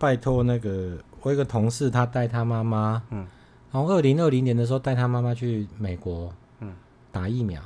[0.00, 0.98] 拜托那个。
[1.22, 3.26] 我有一个同事，他带他妈妈，嗯，
[3.70, 6.72] 然后二零二零年的时候带他妈妈去美国，嗯，
[7.12, 7.60] 打疫苗，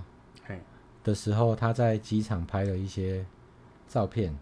[0.45, 0.59] 嘿，
[1.05, 3.25] 的时候他在机场拍了一些
[3.87, 4.37] 照片，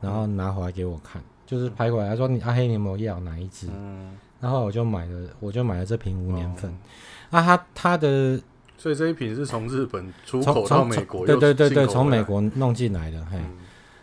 [0.00, 3.68] 然后拿回来给我看，就是拍回来他说你阿黑你有没有要哪一支？
[3.72, 6.76] 嗯，然后我就买了，我就买了这瓶无年份，
[7.30, 8.40] 那他他的，
[8.76, 13.38] 所以这一瓶是从日本出口到美国，对对对对，从美国弄进来的，嘿，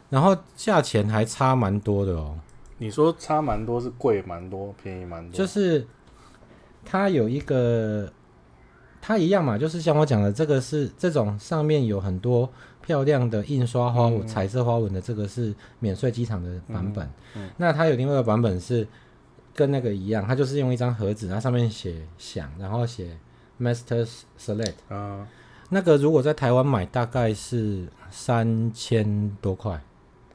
[0.09, 2.39] 然后价钱还差蛮多的哦。
[2.77, 5.37] 你说差蛮多，是贵蛮多，便宜蛮多。
[5.37, 5.87] 就是
[6.83, 8.11] 它有一个，
[9.01, 12.49] 它一样嘛，就是像我讲的，这个是这种上面有很多
[12.81, 17.05] 漂亮的印刷花纹、嗯、彩色花纹的，这个是免税机场的版本。
[17.35, 18.85] 嗯嗯、那它有另外一个版本是
[19.53, 23.17] 跟那个一样，它就是用一张盒子，它上面写响，然后写
[23.59, 24.05] Master
[24.37, 25.25] Select 啊。
[25.69, 29.81] 那个如果在台湾买，大概是三千多块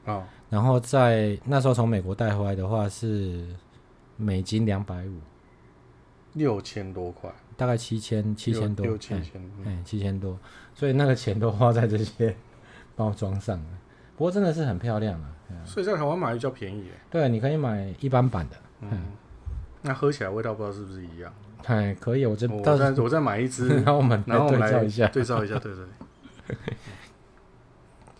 [0.05, 0.13] 啊。
[0.15, 3.47] 哦然后在那时候从美国带回来的话是
[4.17, 5.19] 美金两百五，
[6.33, 10.37] 六千多块，大概七千七千多，六七千，哎，七千多，
[10.75, 12.35] 所以那个钱都花在这些
[12.97, 13.65] 包装上了。
[14.17, 15.33] 不过真的是很漂亮啊，
[15.65, 16.91] 所以在台湾买比较便宜。
[17.09, 19.03] 对，你可以买一般版的，嗯，
[19.81, 21.33] 那喝起来味道不知道是不是一样？
[21.63, 25.85] 哎，可以，我这我再我再买一支， 然后我们然后我们来对照一下，对照一下，对对。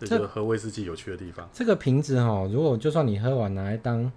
[0.06, 1.48] 这个喝威士忌有趣的地方。
[1.52, 4.10] 这个瓶子哦，如果就算你喝完拿来当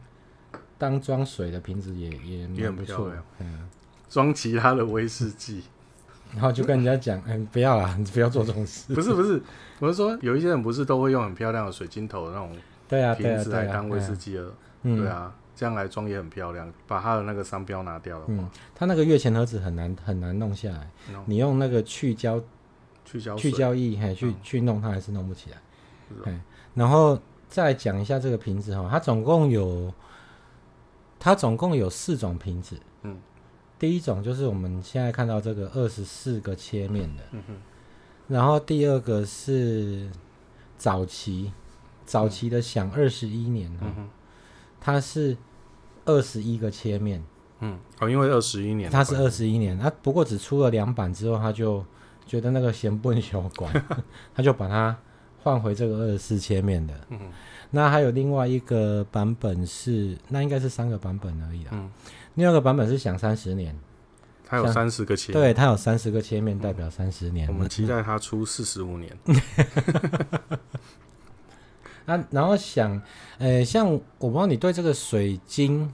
[0.77, 3.11] 当装水的瓶子也，也也很不错。
[3.39, 3.69] 嗯，
[4.09, 5.63] 装其他的威士忌，
[6.33, 8.91] 然后就跟人家讲，嗯、欸，不要啦，你不要做这种事。
[8.95, 9.41] 不是不是，
[9.79, 12.55] 我是说有一些人不是都会用很漂亮的水晶头的那种
[12.87, 14.51] 对啊瓶子来当威士忌的，
[14.83, 16.71] 对啊，这样来装也很漂亮。
[16.87, 22.41] 把它的那个商标拿掉了，嗯，它那个月前盒子很难很难弄下来，No 你用那个去胶
[23.05, 25.57] 去胶去胶液嘿去、嗯、去弄它还是弄不起来。
[26.73, 29.93] 然后再讲一下这个瓶子哈，它总共有，
[31.17, 32.77] 它总共有四种瓶子。
[33.03, 33.17] 嗯，
[33.79, 37.23] 第一种就是我们现在看到这个二十四个切面的。
[37.31, 37.55] 嗯哼。
[38.27, 40.09] 然后第二个是
[40.77, 41.51] 早期，
[42.05, 43.87] 早期的响二十一年哈，
[44.81, 45.37] 它是
[46.03, 47.23] 二十一个切面。
[47.59, 51.85] 嗯，哦，因为二十一年，它是二十一年，它不过只出了两版之后，他就
[52.25, 53.71] 觉得那个嫌不小管，
[54.35, 54.97] 他就把它。
[55.45, 57.25] 换回这个二十四切面的，嗯、哼
[57.69, 61.69] 那还有另外一个版本是，那应该是三个版本而已啦。
[61.73, 61.91] 嗯，
[62.33, 63.77] 另外一个版本是想三十年，
[64.43, 67.47] 它有三十个切，对，它有三十个切面，代表三十年。
[67.47, 69.15] 我们期待它出四十五年。
[72.07, 72.99] 啊，然后想，
[73.37, 75.93] 呃、欸，像我不知道你对这个水晶，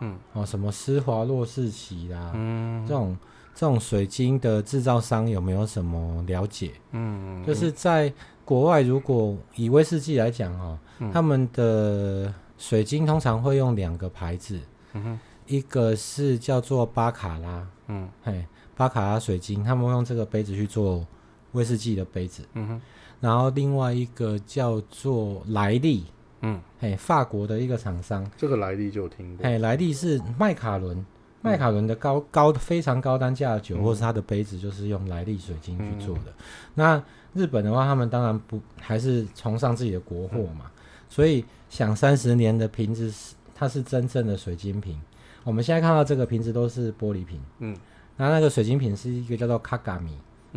[0.00, 3.16] 嗯，哦，什么施华洛世奇啦，嗯，这种
[3.54, 6.72] 这种水晶的制造商有没有什么了解？
[6.90, 8.12] 嗯，嗯就是在。
[8.44, 14.60] 国外如果以威士忌来讲哦，嗯、他们的水晶通常会用两个牌子，
[14.92, 15.20] 嗯、哼。
[15.46, 21.06] 一个是叫做巴卡拉，嗯，嘿，巴卡拉水晶，他们会用这个杯子去做
[21.52, 22.80] 威士忌的杯子，嗯哼，
[23.20, 26.06] 然后另外一个叫做莱利，
[26.40, 31.04] 嗯，嘿，法国的一个厂商，这个莱利就有听过，嘿，莱利是麦卡伦，
[31.42, 36.34] 麦卡伦的高高非常高单价的酒，嗯、或是它的杯子就是用莱利水晶去做的，嗯、
[36.74, 37.04] 那。
[37.34, 40.70] 日本的话，他们当然不还是崇尚自己的国货嘛，嗯、
[41.08, 45.00] 所以想三十年的瓶子是它是真正的水晶瓶。
[45.42, 47.76] 我们现在看到这个瓶子都是玻璃瓶，嗯，
[48.16, 50.16] 那那个水晶瓶是一个叫做卡嘎米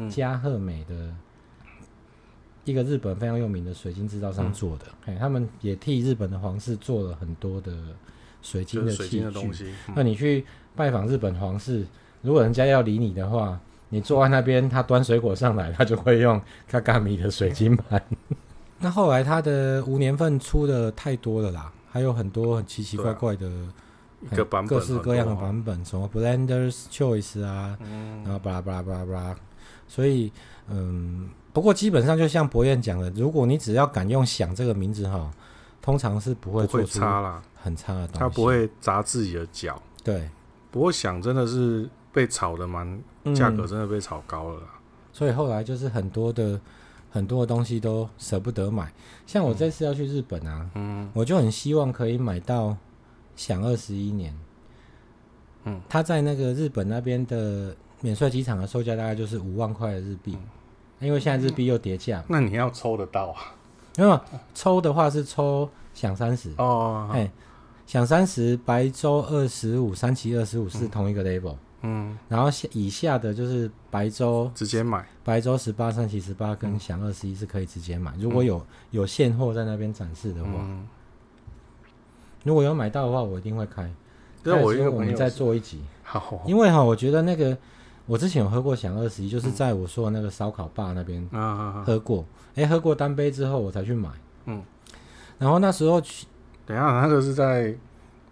[0.10, 1.14] 加贺美的
[2.64, 7.74] 一个日本非常有名的水晶制造商做的，哎、嗯，他们也替日本的皇室做了很多的
[8.42, 9.22] 水晶的器
[9.52, 9.74] 具。
[9.88, 11.86] 嗯、那你去拜访日本皇室，
[12.22, 13.60] 如果人家要理你的话。
[13.90, 18.02] 你坐在那边，他端水果上来，他就会用卡卡米的水晶盘。
[18.80, 23.50] 那后来他的无年份出的太多了啦，还有很多很奇奇怪怪的
[24.30, 29.36] 一个版本，各式各样的版本，什么 Blenders Choice 啊，嗯、然后巴拉巴拉巴拉巴拉。
[29.88, 30.32] 所以，
[30.68, 35.32] 嗯，不过基本上就像博彦讲的，如果你只要敢用“想”这个名字哈，
[35.82, 38.20] 通常是不会做出差啦，很差的东西。
[38.20, 39.82] 他不会砸自己的脚。
[40.04, 40.30] 对。
[40.70, 43.02] 不过想真的是被炒的蛮，
[43.36, 44.68] 价格真的被炒高了啦。
[45.14, 46.60] 所以后来就是很多的
[47.10, 48.92] 很多的东西都舍不得买。
[49.26, 52.76] 像我这次要去日本啊，嗯，我就很希望可以买到
[53.36, 54.34] 享二十一年。
[55.64, 60.38] 嗯，他在那个日本那边的免税机场的售价大概就是五万块的日币，
[61.00, 62.24] 因为现在日币又跌价。
[62.28, 63.54] 那你要抽得到啊？
[63.98, 64.20] 没有，
[64.54, 67.30] 抽的话是抽享三十哦，哎，
[67.88, 80.50] 享三十白粥二十五，三七二十五是同一个 label，嗯，然后下以下的就是白粥直接买，白粥十八、三七十八跟享二十一是可以直接买，如果有有现货在那边展示的话，
[82.44, 83.92] 如果有买到的话，我一定会开。
[84.44, 87.58] 那我一个我们再做一集， 好，因为哈，我觉得那个
[88.06, 91.28] 我之前有喝过享二十一，就是在我说的那个烧烤吧那边
[91.86, 92.26] 喝过，
[92.56, 94.10] 哎，喝过单杯之后我才去买，
[94.46, 94.64] 嗯，
[95.38, 96.26] 然后那时候去，
[96.66, 97.76] 等一下那个是在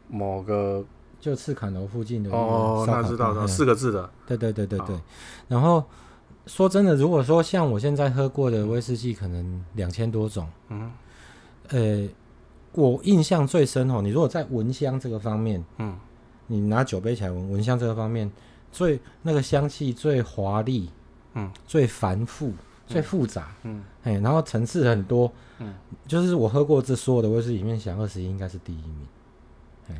[0.07, 0.85] 某个
[1.25, 4.95] 就赤坎楼附近的哦，那知道的四个字的，对对对对对，
[5.47, 5.83] 然后
[6.45, 10.91] 说真的，如果说像我现在喝过的威士忌，可能两千多种，嗯，
[11.69, 12.07] 呃。
[12.77, 15.97] 我印象最深哦，你如果在闻香这个方面，嗯，
[16.47, 18.29] 你拿酒杯起来闻，闻香这个方面
[18.69, 20.89] 最那个香气最华丽，
[21.35, 22.51] 嗯，最繁复、
[22.85, 25.73] 最复杂，嗯，哎，然后层次很多，嗯，
[26.05, 29.07] 就是我喝过这所有的威士忌里面，想二十一应该是第一名。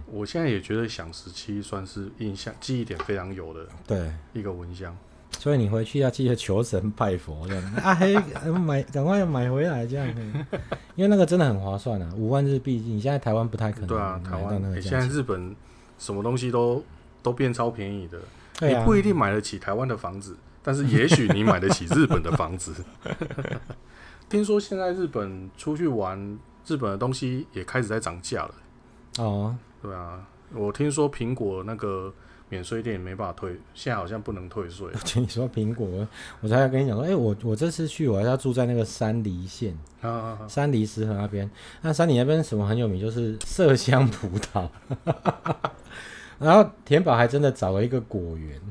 [0.05, 4.95] 我现在也觉得响十七算是印象记忆点非常有的，对，一个蚊香。
[5.38, 8.15] 所以你回去要记得求神拜佛这样啊，嘿，
[8.51, 10.07] 买赶快要买回来这样，
[10.95, 13.88] 因为那个真的很划算啊，五万日币，你现在台湾不太可能。
[13.88, 15.53] 对啊，台湾那个、欸、现在日本
[15.99, 16.83] 什么东西都
[17.21, 18.17] 都变超便宜的，
[18.65, 22.73] 啊、你不一定买得起台湾的房子，但是也许你买得起日本的房子。
[24.29, 28.55] 听说现在日本出去玩，日本的东西也开始在涨价了。
[29.18, 32.13] 哦，对啊，我听说苹果那个。
[32.47, 34.88] 免税店也没办法退，现在好像不能退税。
[35.03, 36.07] 听你说苹果，
[36.41, 41.49] 我才要跟你讲说，哎、欸，我我这次去我还要住在那个山梨县，啊啊啊山梨石河那边。
[41.82, 44.70] 那山梨那边什么很有名，就是麝香葡萄。
[46.38, 48.61] 然后田宝还真的找了一个果园，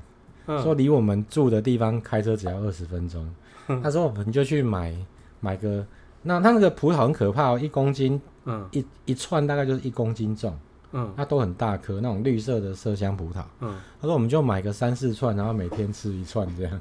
[0.46, 3.28] 嗯、说离我们住的地方开车只要二十分钟。
[3.66, 4.94] 嗯、 他说我们就去买
[5.40, 5.84] 买个，
[6.22, 10.56] 那他那个葡萄很可怕哦，一公斤，嗯，一一串大概就是一公斤重。
[10.96, 13.42] 嗯，它都很大颗，那种绿色的麝香葡萄。
[13.60, 16.80] 嗯，他说我们就买个三四串，然后每天吃一串这样。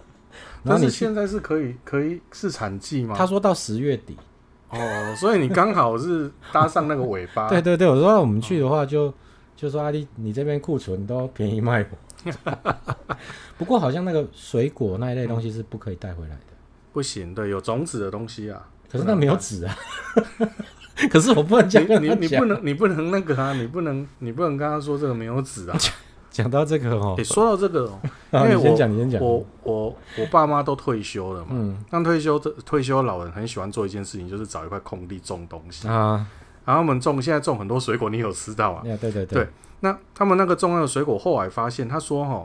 [0.62, 3.14] 然后你现在是可以可以是产季吗？
[3.16, 4.16] 他说到十月底。
[4.68, 7.48] 哦，所以你刚好是搭上那个尾巴。
[7.50, 9.12] 对对对，我说我们去的话就
[9.56, 11.86] 就说阿弟，你这边库存都便宜卖。
[13.56, 16.42] 不过好像那个水果那一类东西是不可以带回来的。
[16.92, 18.68] 不行，对，有种子的东西啊。
[18.90, 19.74] 可是那没有籽啊。
[21.10, 25.76] 可是我不能讲，你你不能你不能那个啊，你不能你不能跟他说这个没有籽啊。
[26.30, 28.00] 讲到这个哦，欸、说到这个哦，
[28.32, 29.22] 因为我先讲，你先讲。
[29.22, 36.26] 我我我爸妈都退休了嘛，嗯，但退休的退休老人很喜欢做一件事情，就是找一块空地种东西啊。
[36.64, 38.82] 然后我们种现在种很多水果，你有吃到啊？
[38.82, 39.26] 对对对。
[39.26, 39.48] 对，
[39.80, 42.44] 那他们那个种那个水果，后来发现他说哈，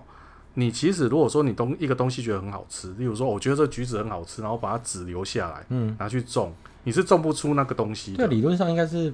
[0.53, 6.53] 你其实如果说你东一个东西觉得很好吃，例如说我觉得这橘子很好吃，然后把它籽留下来，嗯，拿去种。
[6.83, 8.27] 你是种不出那个东西的。
[8.27, 9.13] 对，理论上应该是，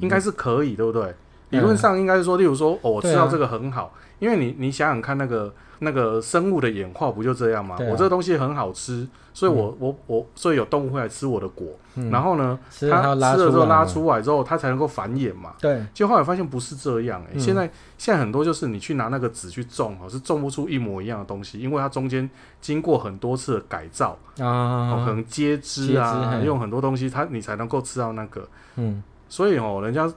[0.00, 1.14] 应该是可以，对不对？
[1.50, 7.76] 理论上应该是说，例如说，哦，我知道这个很好，因为你你想想看，那个那个生物的演化不就这样吗？
[7.88, 11.68] 我这个东西很好吃，所以我我我，所以有动物会来吃我的果，
[12.10, 12.58] 然后呢，
[12.90, 15.52] 它吃了之后拉出来之后，它才能够繁衍嘛。
[15.60, 22.28] 对，就后来发现不是这样，哎，现在现在很多就是你去拿那个籽去种，哦，是种不出一模一样的东西，因为它中间
[22.60, 28.48] 经过很多次的改造啊，可能接枝啊，用很多东西，它你才能够吃到那个。
[28.74, 30.12] 嗯，所以哦，人家。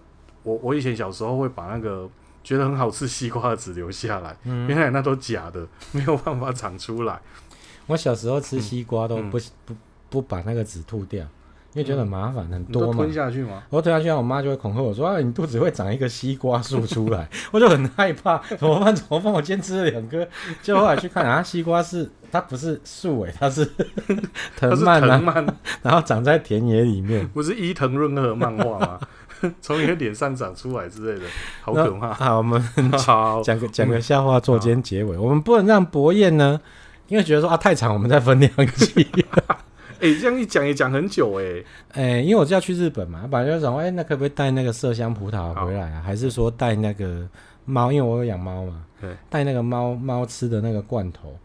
[0.49, 2.09] 我我以前小时候会把那个
[2.43, 7.19] 觉得很好吃西瓜的籽留下来，嗯、原来那都假的，没有办法长出来。
[7.85, 9.75] 我小时候吃西瓜都不、嗯、不
[10.09, 11.21] 不把那个籽吐掉，
[11.73, 12.93] 因为觉得很麻烦，很多嘛。
[12.93, 13.63] 吞下去吗？
[13.69, 17.27] 我吞下去，我妈就会恐吓我说：“啊，你肚子会长一个西瓜树出来。
[17.51, 18.95] ”我就很害怕，怎么办？
[18.95, 19.31] 怎么办？
[19.33, 20.27] 我今天吃了两颗，
[20.61, 23.67] 就后来去看啊，西瓜是它不是树诶， 它是
[24.55, 28.99] 藤蔓啊，然后长在田野里面，不是伊藤润二漫画吗？
[29.61, 31.25] 从你的脸上长出来之类的，
[31.61, 32.13] 好可怕。
[32.13, 32.61] 好，我们
[33.43, 35.17] 讲个讲个笑话做今天结尾。
[35.17, 36.59] 我们不能让博彦呢，
[37.07, 39.07] 因为觉得说啊太长，我们再分两集。
[39.99, 41.63] 哎，这样一讲也讲很久哎。
[41.91, 46.01] 哎，因为我就要去日本嘛，本来就想，哎，那可不可以带那个麝香葡萄回来啊？
[46.05, 47.27] 还是说带那个
[47.65, 47.91] 猫？
[47.91, 51.37] 因为我有养猫嘛，对，带那个猫猫吃的那个罐头。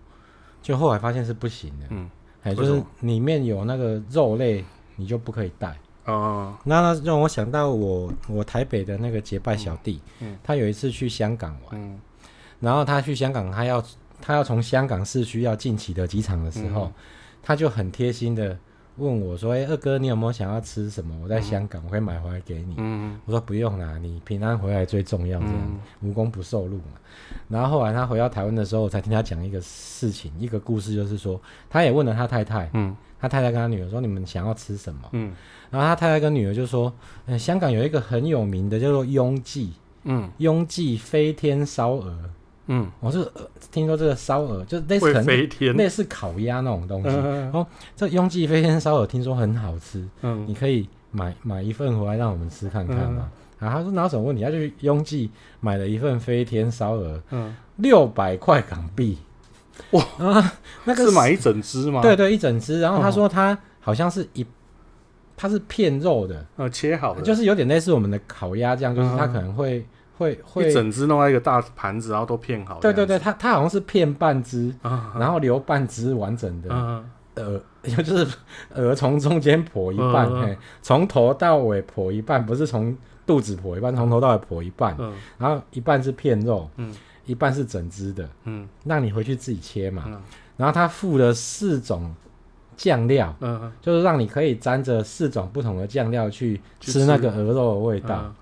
[0.62, 1.86] 就后来发现是不行的。
[1.90, 2.08] 嗯，
[2.42, 4.64] 哎，就是里面有那个肉类，
[4.96, 5.76] 你就不可以带。
[6.04, 11.98] 哦，那那让我想到我我台北的那个结拜小弟，嗯，他有一次去香港玩，嗯，
[12.60, 13.82] 然后他去香港，他要
[14.20, 16.92] 他要从香港市区要进启德机场的时候，
[17.42, 18.56] 他就很贴心的
[18.96, 21.18] 问我说：“哎，二哥，你有没有想要吃什么？
[21.22, 26.92] 我在香港，我可以买回来给你。”嗯，我说不用啦，你平安回来最重要，这样无功不受禄嘛。
[27.48, 35.34] 然后后来他回到台湾的时候，我才听他讲一个事情，一个故事，就是说他也问了他太太，嗯，他太太跟他女儿说：“你们想要吃什么？”嗯。
[35.70, 36.92] 然后他太太跟女儿就说
[37.26, 39.72] ：“嗯，香港有一个很有名的叫做雍记，
[40.04, 42.16] 嗯，雍记飞天烧鹅，
[42.66, 43.30] 嗯，我是
[43.70, 47.08] 听说这个烧鹅就类似飞天，类似烤鸭那种东西。
[47.08, 53.30] 然后这雍记飞天烧鹅听说很好吃，嗯，你可以买买一份回来让我们吃看看嘛。
[53.58, 54.42] 然后他说哪有什么问题？
[54.42, 59.18] 他就雍记买了一份飞天烧鹅，嗯，六百块港币，
[59.90, 60.52] 哇啊，
[60.84, 62.00] 那个是买一整只吗？
[62.02, 62.80] 对对，一整只。
[62.80, 64.44] 然后他说他好像是一。”
[65.36, 69.84] 它是片肉的，呃，切好的，就是有点类似我们的烤鸭这样，就是它可能会
[70.16, 70.68] 会会。
[70.68, 72.78] 一整只弄在一个大盘子，然后都片好。
[72.80, 74.74] 对对对，它它好像是片半只，
[75.18, 77.04] 然后留半只完整的，
[77.34, 77.60] 呃，
[78.02, 78.26] 就是
[78.74, 82.96] 鹅从中间剖一半，从头到尾剖一半，不是从
[83.26, 84.96] 肚子剖一半，从头到尾剖一半，
[85.38, 86.94] 然后一半是片肉，嗯。
[87.26, 90.04] 一半是整只的，嗯，让你回去自己切嘛，
[90.58, 92.14] 然后它附了四种。
[92.76, 98.34] 酱料，嗯，就是让你可以沾着四种不同的酱料去吃那个鹅肉的味道，嗯、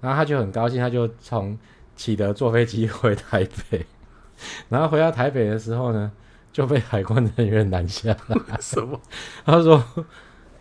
[0.00, 1.58] 然后他就很高兴，他就从
[1.96, 3.84] 启德坐飞机回台北，
[4.68, 6.10] 然后回到台北的时候呢，
[6.52, 8.58] 就被海关人员拦下来。
[8.60, 9.00] 什么？
[9.44, 9.76] 他说：“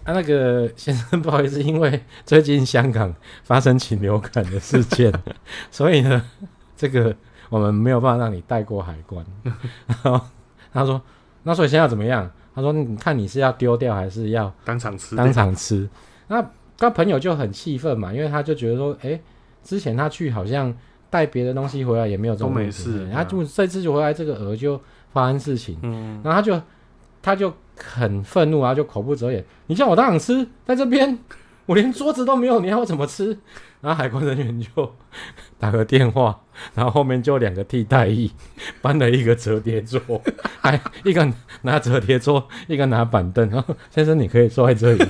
[0.04, 3.14] 啊，那个先生， 不好意思，因为最近香港
[3.44, 5.14] 发生禽流感的事件，
[5.70, 6.24] 所以呢，
[6.76, 7.16] 这个
[7.50, 9.26] 我们没有办法让你带过海关。”
[9.86, 10.22] 然后
[10.74, 11.02] 他说
[11.44, 15.16] ：“那所以现在要怎么样？”他说：“你看你是要丢掉还是要当场吃？
[15.16, 15.88] 当场吃。
[16.28, 16.44] 那
[16.78, 19.22] 他朋友就很气愤嘛，因为他就觉得说，哎、欸，
[19.64, 20.74] 之前他去好像
[21.10, 24.80] 带别的东西回来也没有这么没事，然后就这次就回来这个鹅就
[25.12, 26.62] 发生事情，嗯，然后他就
[27.22, 31.18] 他就很愤怒，然后就口不择言，你叫我当场吃，在这边
[31.66, 33.38] 我连桌子都没有，你要我怎么吃？”
[33.80, 34.92] 然后海关人员就
[35.60, 36.42] 打个电话，
[36.74, 38.32] 然后后面就两个替代役
[38.82, 40.00] 搬了一个折叠桌，
[40.60, 43.48] 还 一个拿折叠桌，一个拿板凳。
[43.52, 45.06] 然后先生，你可以坐在这里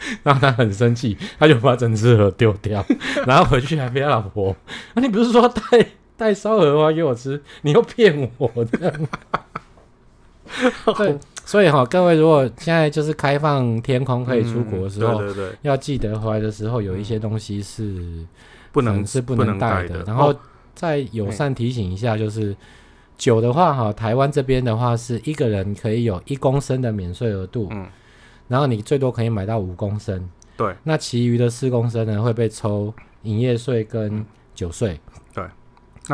[0.00, 0.18] 吃。
[0.22, 2.84] 然后他很生气，他就把整只鹅丢掉，
[3.26, 4.56] 然后回去还被他老婆
[4.94, 5.86] ：“那、啊、你不是说带
[6.16, 9.08] 带烧鹅花给我吃，你又骗我这样。
[10.96, 11.18] ”对。
[11.42, 18.24] 所以哈，各位如果现在就是开放天空可以出国的时候，对对对，要记得回来的时候有一些东西是
[18.70, 20.04] 不能是不能带的。
[20.04, 20.32] 然后
[20.76, 22.54] 再友善提醒一下，就是
[23.18, 27.84] 酒的话哈，台湾这边的话是一个人可以有一公升的免税额度，嗯，
[28.50, 32.92] 然后你最多可以买到五公升，对，那其余的四公升呢会被抽
[33.22, 35.00] 营业税跟酒税。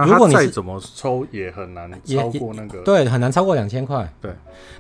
[0.05, 4.07] 如果你再怎么抽也很难超过那个，对，很难超过两千块。
[4.21, 4.31] 对，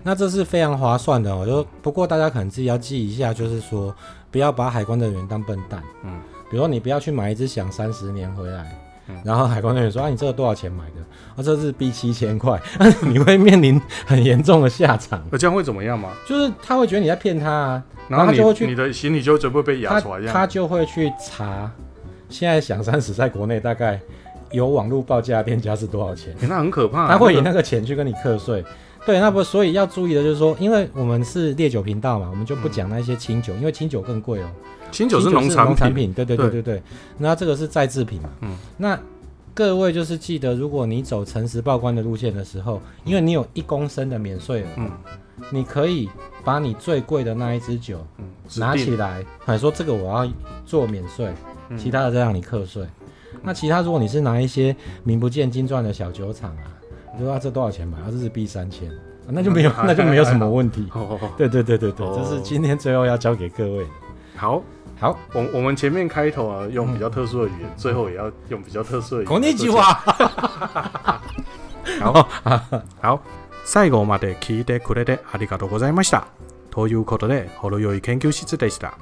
[0.03, 1.47] 那这是非常划算的哦。
[1.47, 3.95] 就不过大家可能自己要记一下，就是说
[4.31, 5.83] 不要把海关的人员当笨蛋。
[6.03, 8.77] 嗯，比如说你不要去买一只想三十年回来，嗯、
[9.25, 11.01] 然后海关人员说啊，你这个多少钱买的？
[11.37, 12.61] 啊，这是 B 七千块，
[13.03, 15.23] 你会面临很严重的下场。
[15.31, 16.11] 那这样会怎么样吗？
[16.27, 21.71] 就是他会觉得你在骗他啊，然后他就会去，你的行李就准备被压出来，他就会去查。
[22.29, 24.01] 现在想三十在国内大概。
[24.53, 26.33] 有网络报价店家是多少钱？
[26.41, 27.09] 欸、那很可怕、啊。
[27.11, 28.65] 他会以那个钱去跟你课税。
[29.07, 34.51] 对，那不所以要注意的就是说，因为我们是烈酒频道嘛，我们就不讲那些清酒，嗯、因为清酒更贵哦。
[34.91, 36.83] 清酒是农产品，品，对对对对对。
[37.19, 38.29] 那这个是再制品嘛？
[38.41, 38.57] 嗯。
[38.77, 38.99] 那
[39.55, 44.91] 各位就是记得，如果你走诚实报关的路线的时候，因为你有一公升的免税额，嗯，
[45.51, 46.09] 你可以
[46.45, 48.25] 把你最贵的那一支酒，嗯，
[48.59, 50.29] 拿起来，还说这个我要
[50.65, 51.33] 做免税，
[51.69, 52.85] 嗯、其他的再让你课税。
[53.43, 56.65] 那其他，如果你是拿一些名不见经传的小酒厂啊，
[57.18, 57.98] 你说啊，这多少钱买？
[57.98, 58.90] 啊，这是 B 三千，
[59.28, 60.90] 那就没有， 那就没有什么问题。
[61.38, 63.90] 对对对对对，这是今天最后要教给各位的。
[64.38, 64.62] 好，
[65.00, 69.28] 好，我我们前面开头啊，用比较特殊的语言，最后也要用比较特殊的语言。
[69.28, 69.82] 讲那句话。
[72.00, 72.28] 好，
[73.02, 73.20] 好，
[73.66, 76.28] 最后まで闻いてくれてありがとうございました。
[76.72, 78.94] ということで、ほろ酔い研究室でした。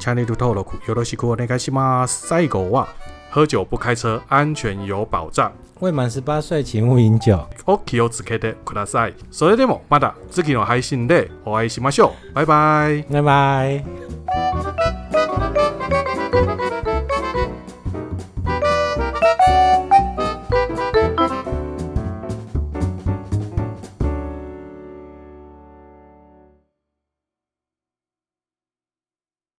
[0.00, 2.26] チャンネル登录よろしくお愿いします。
[2.26, 2.88] 最后は。
[3.30, 5.52] 喝酒不开车，安全有保障。
[5.79, 7.37] 未满十八岁，请勿饮酒。
[7.65, 9.13] お気をつけてください。
[9.31, 12.33] それでもまだ次の配信でお会いしましょう。
[12.33, 13.03] バイバイ。
[13.11, 15.66] バイバイ。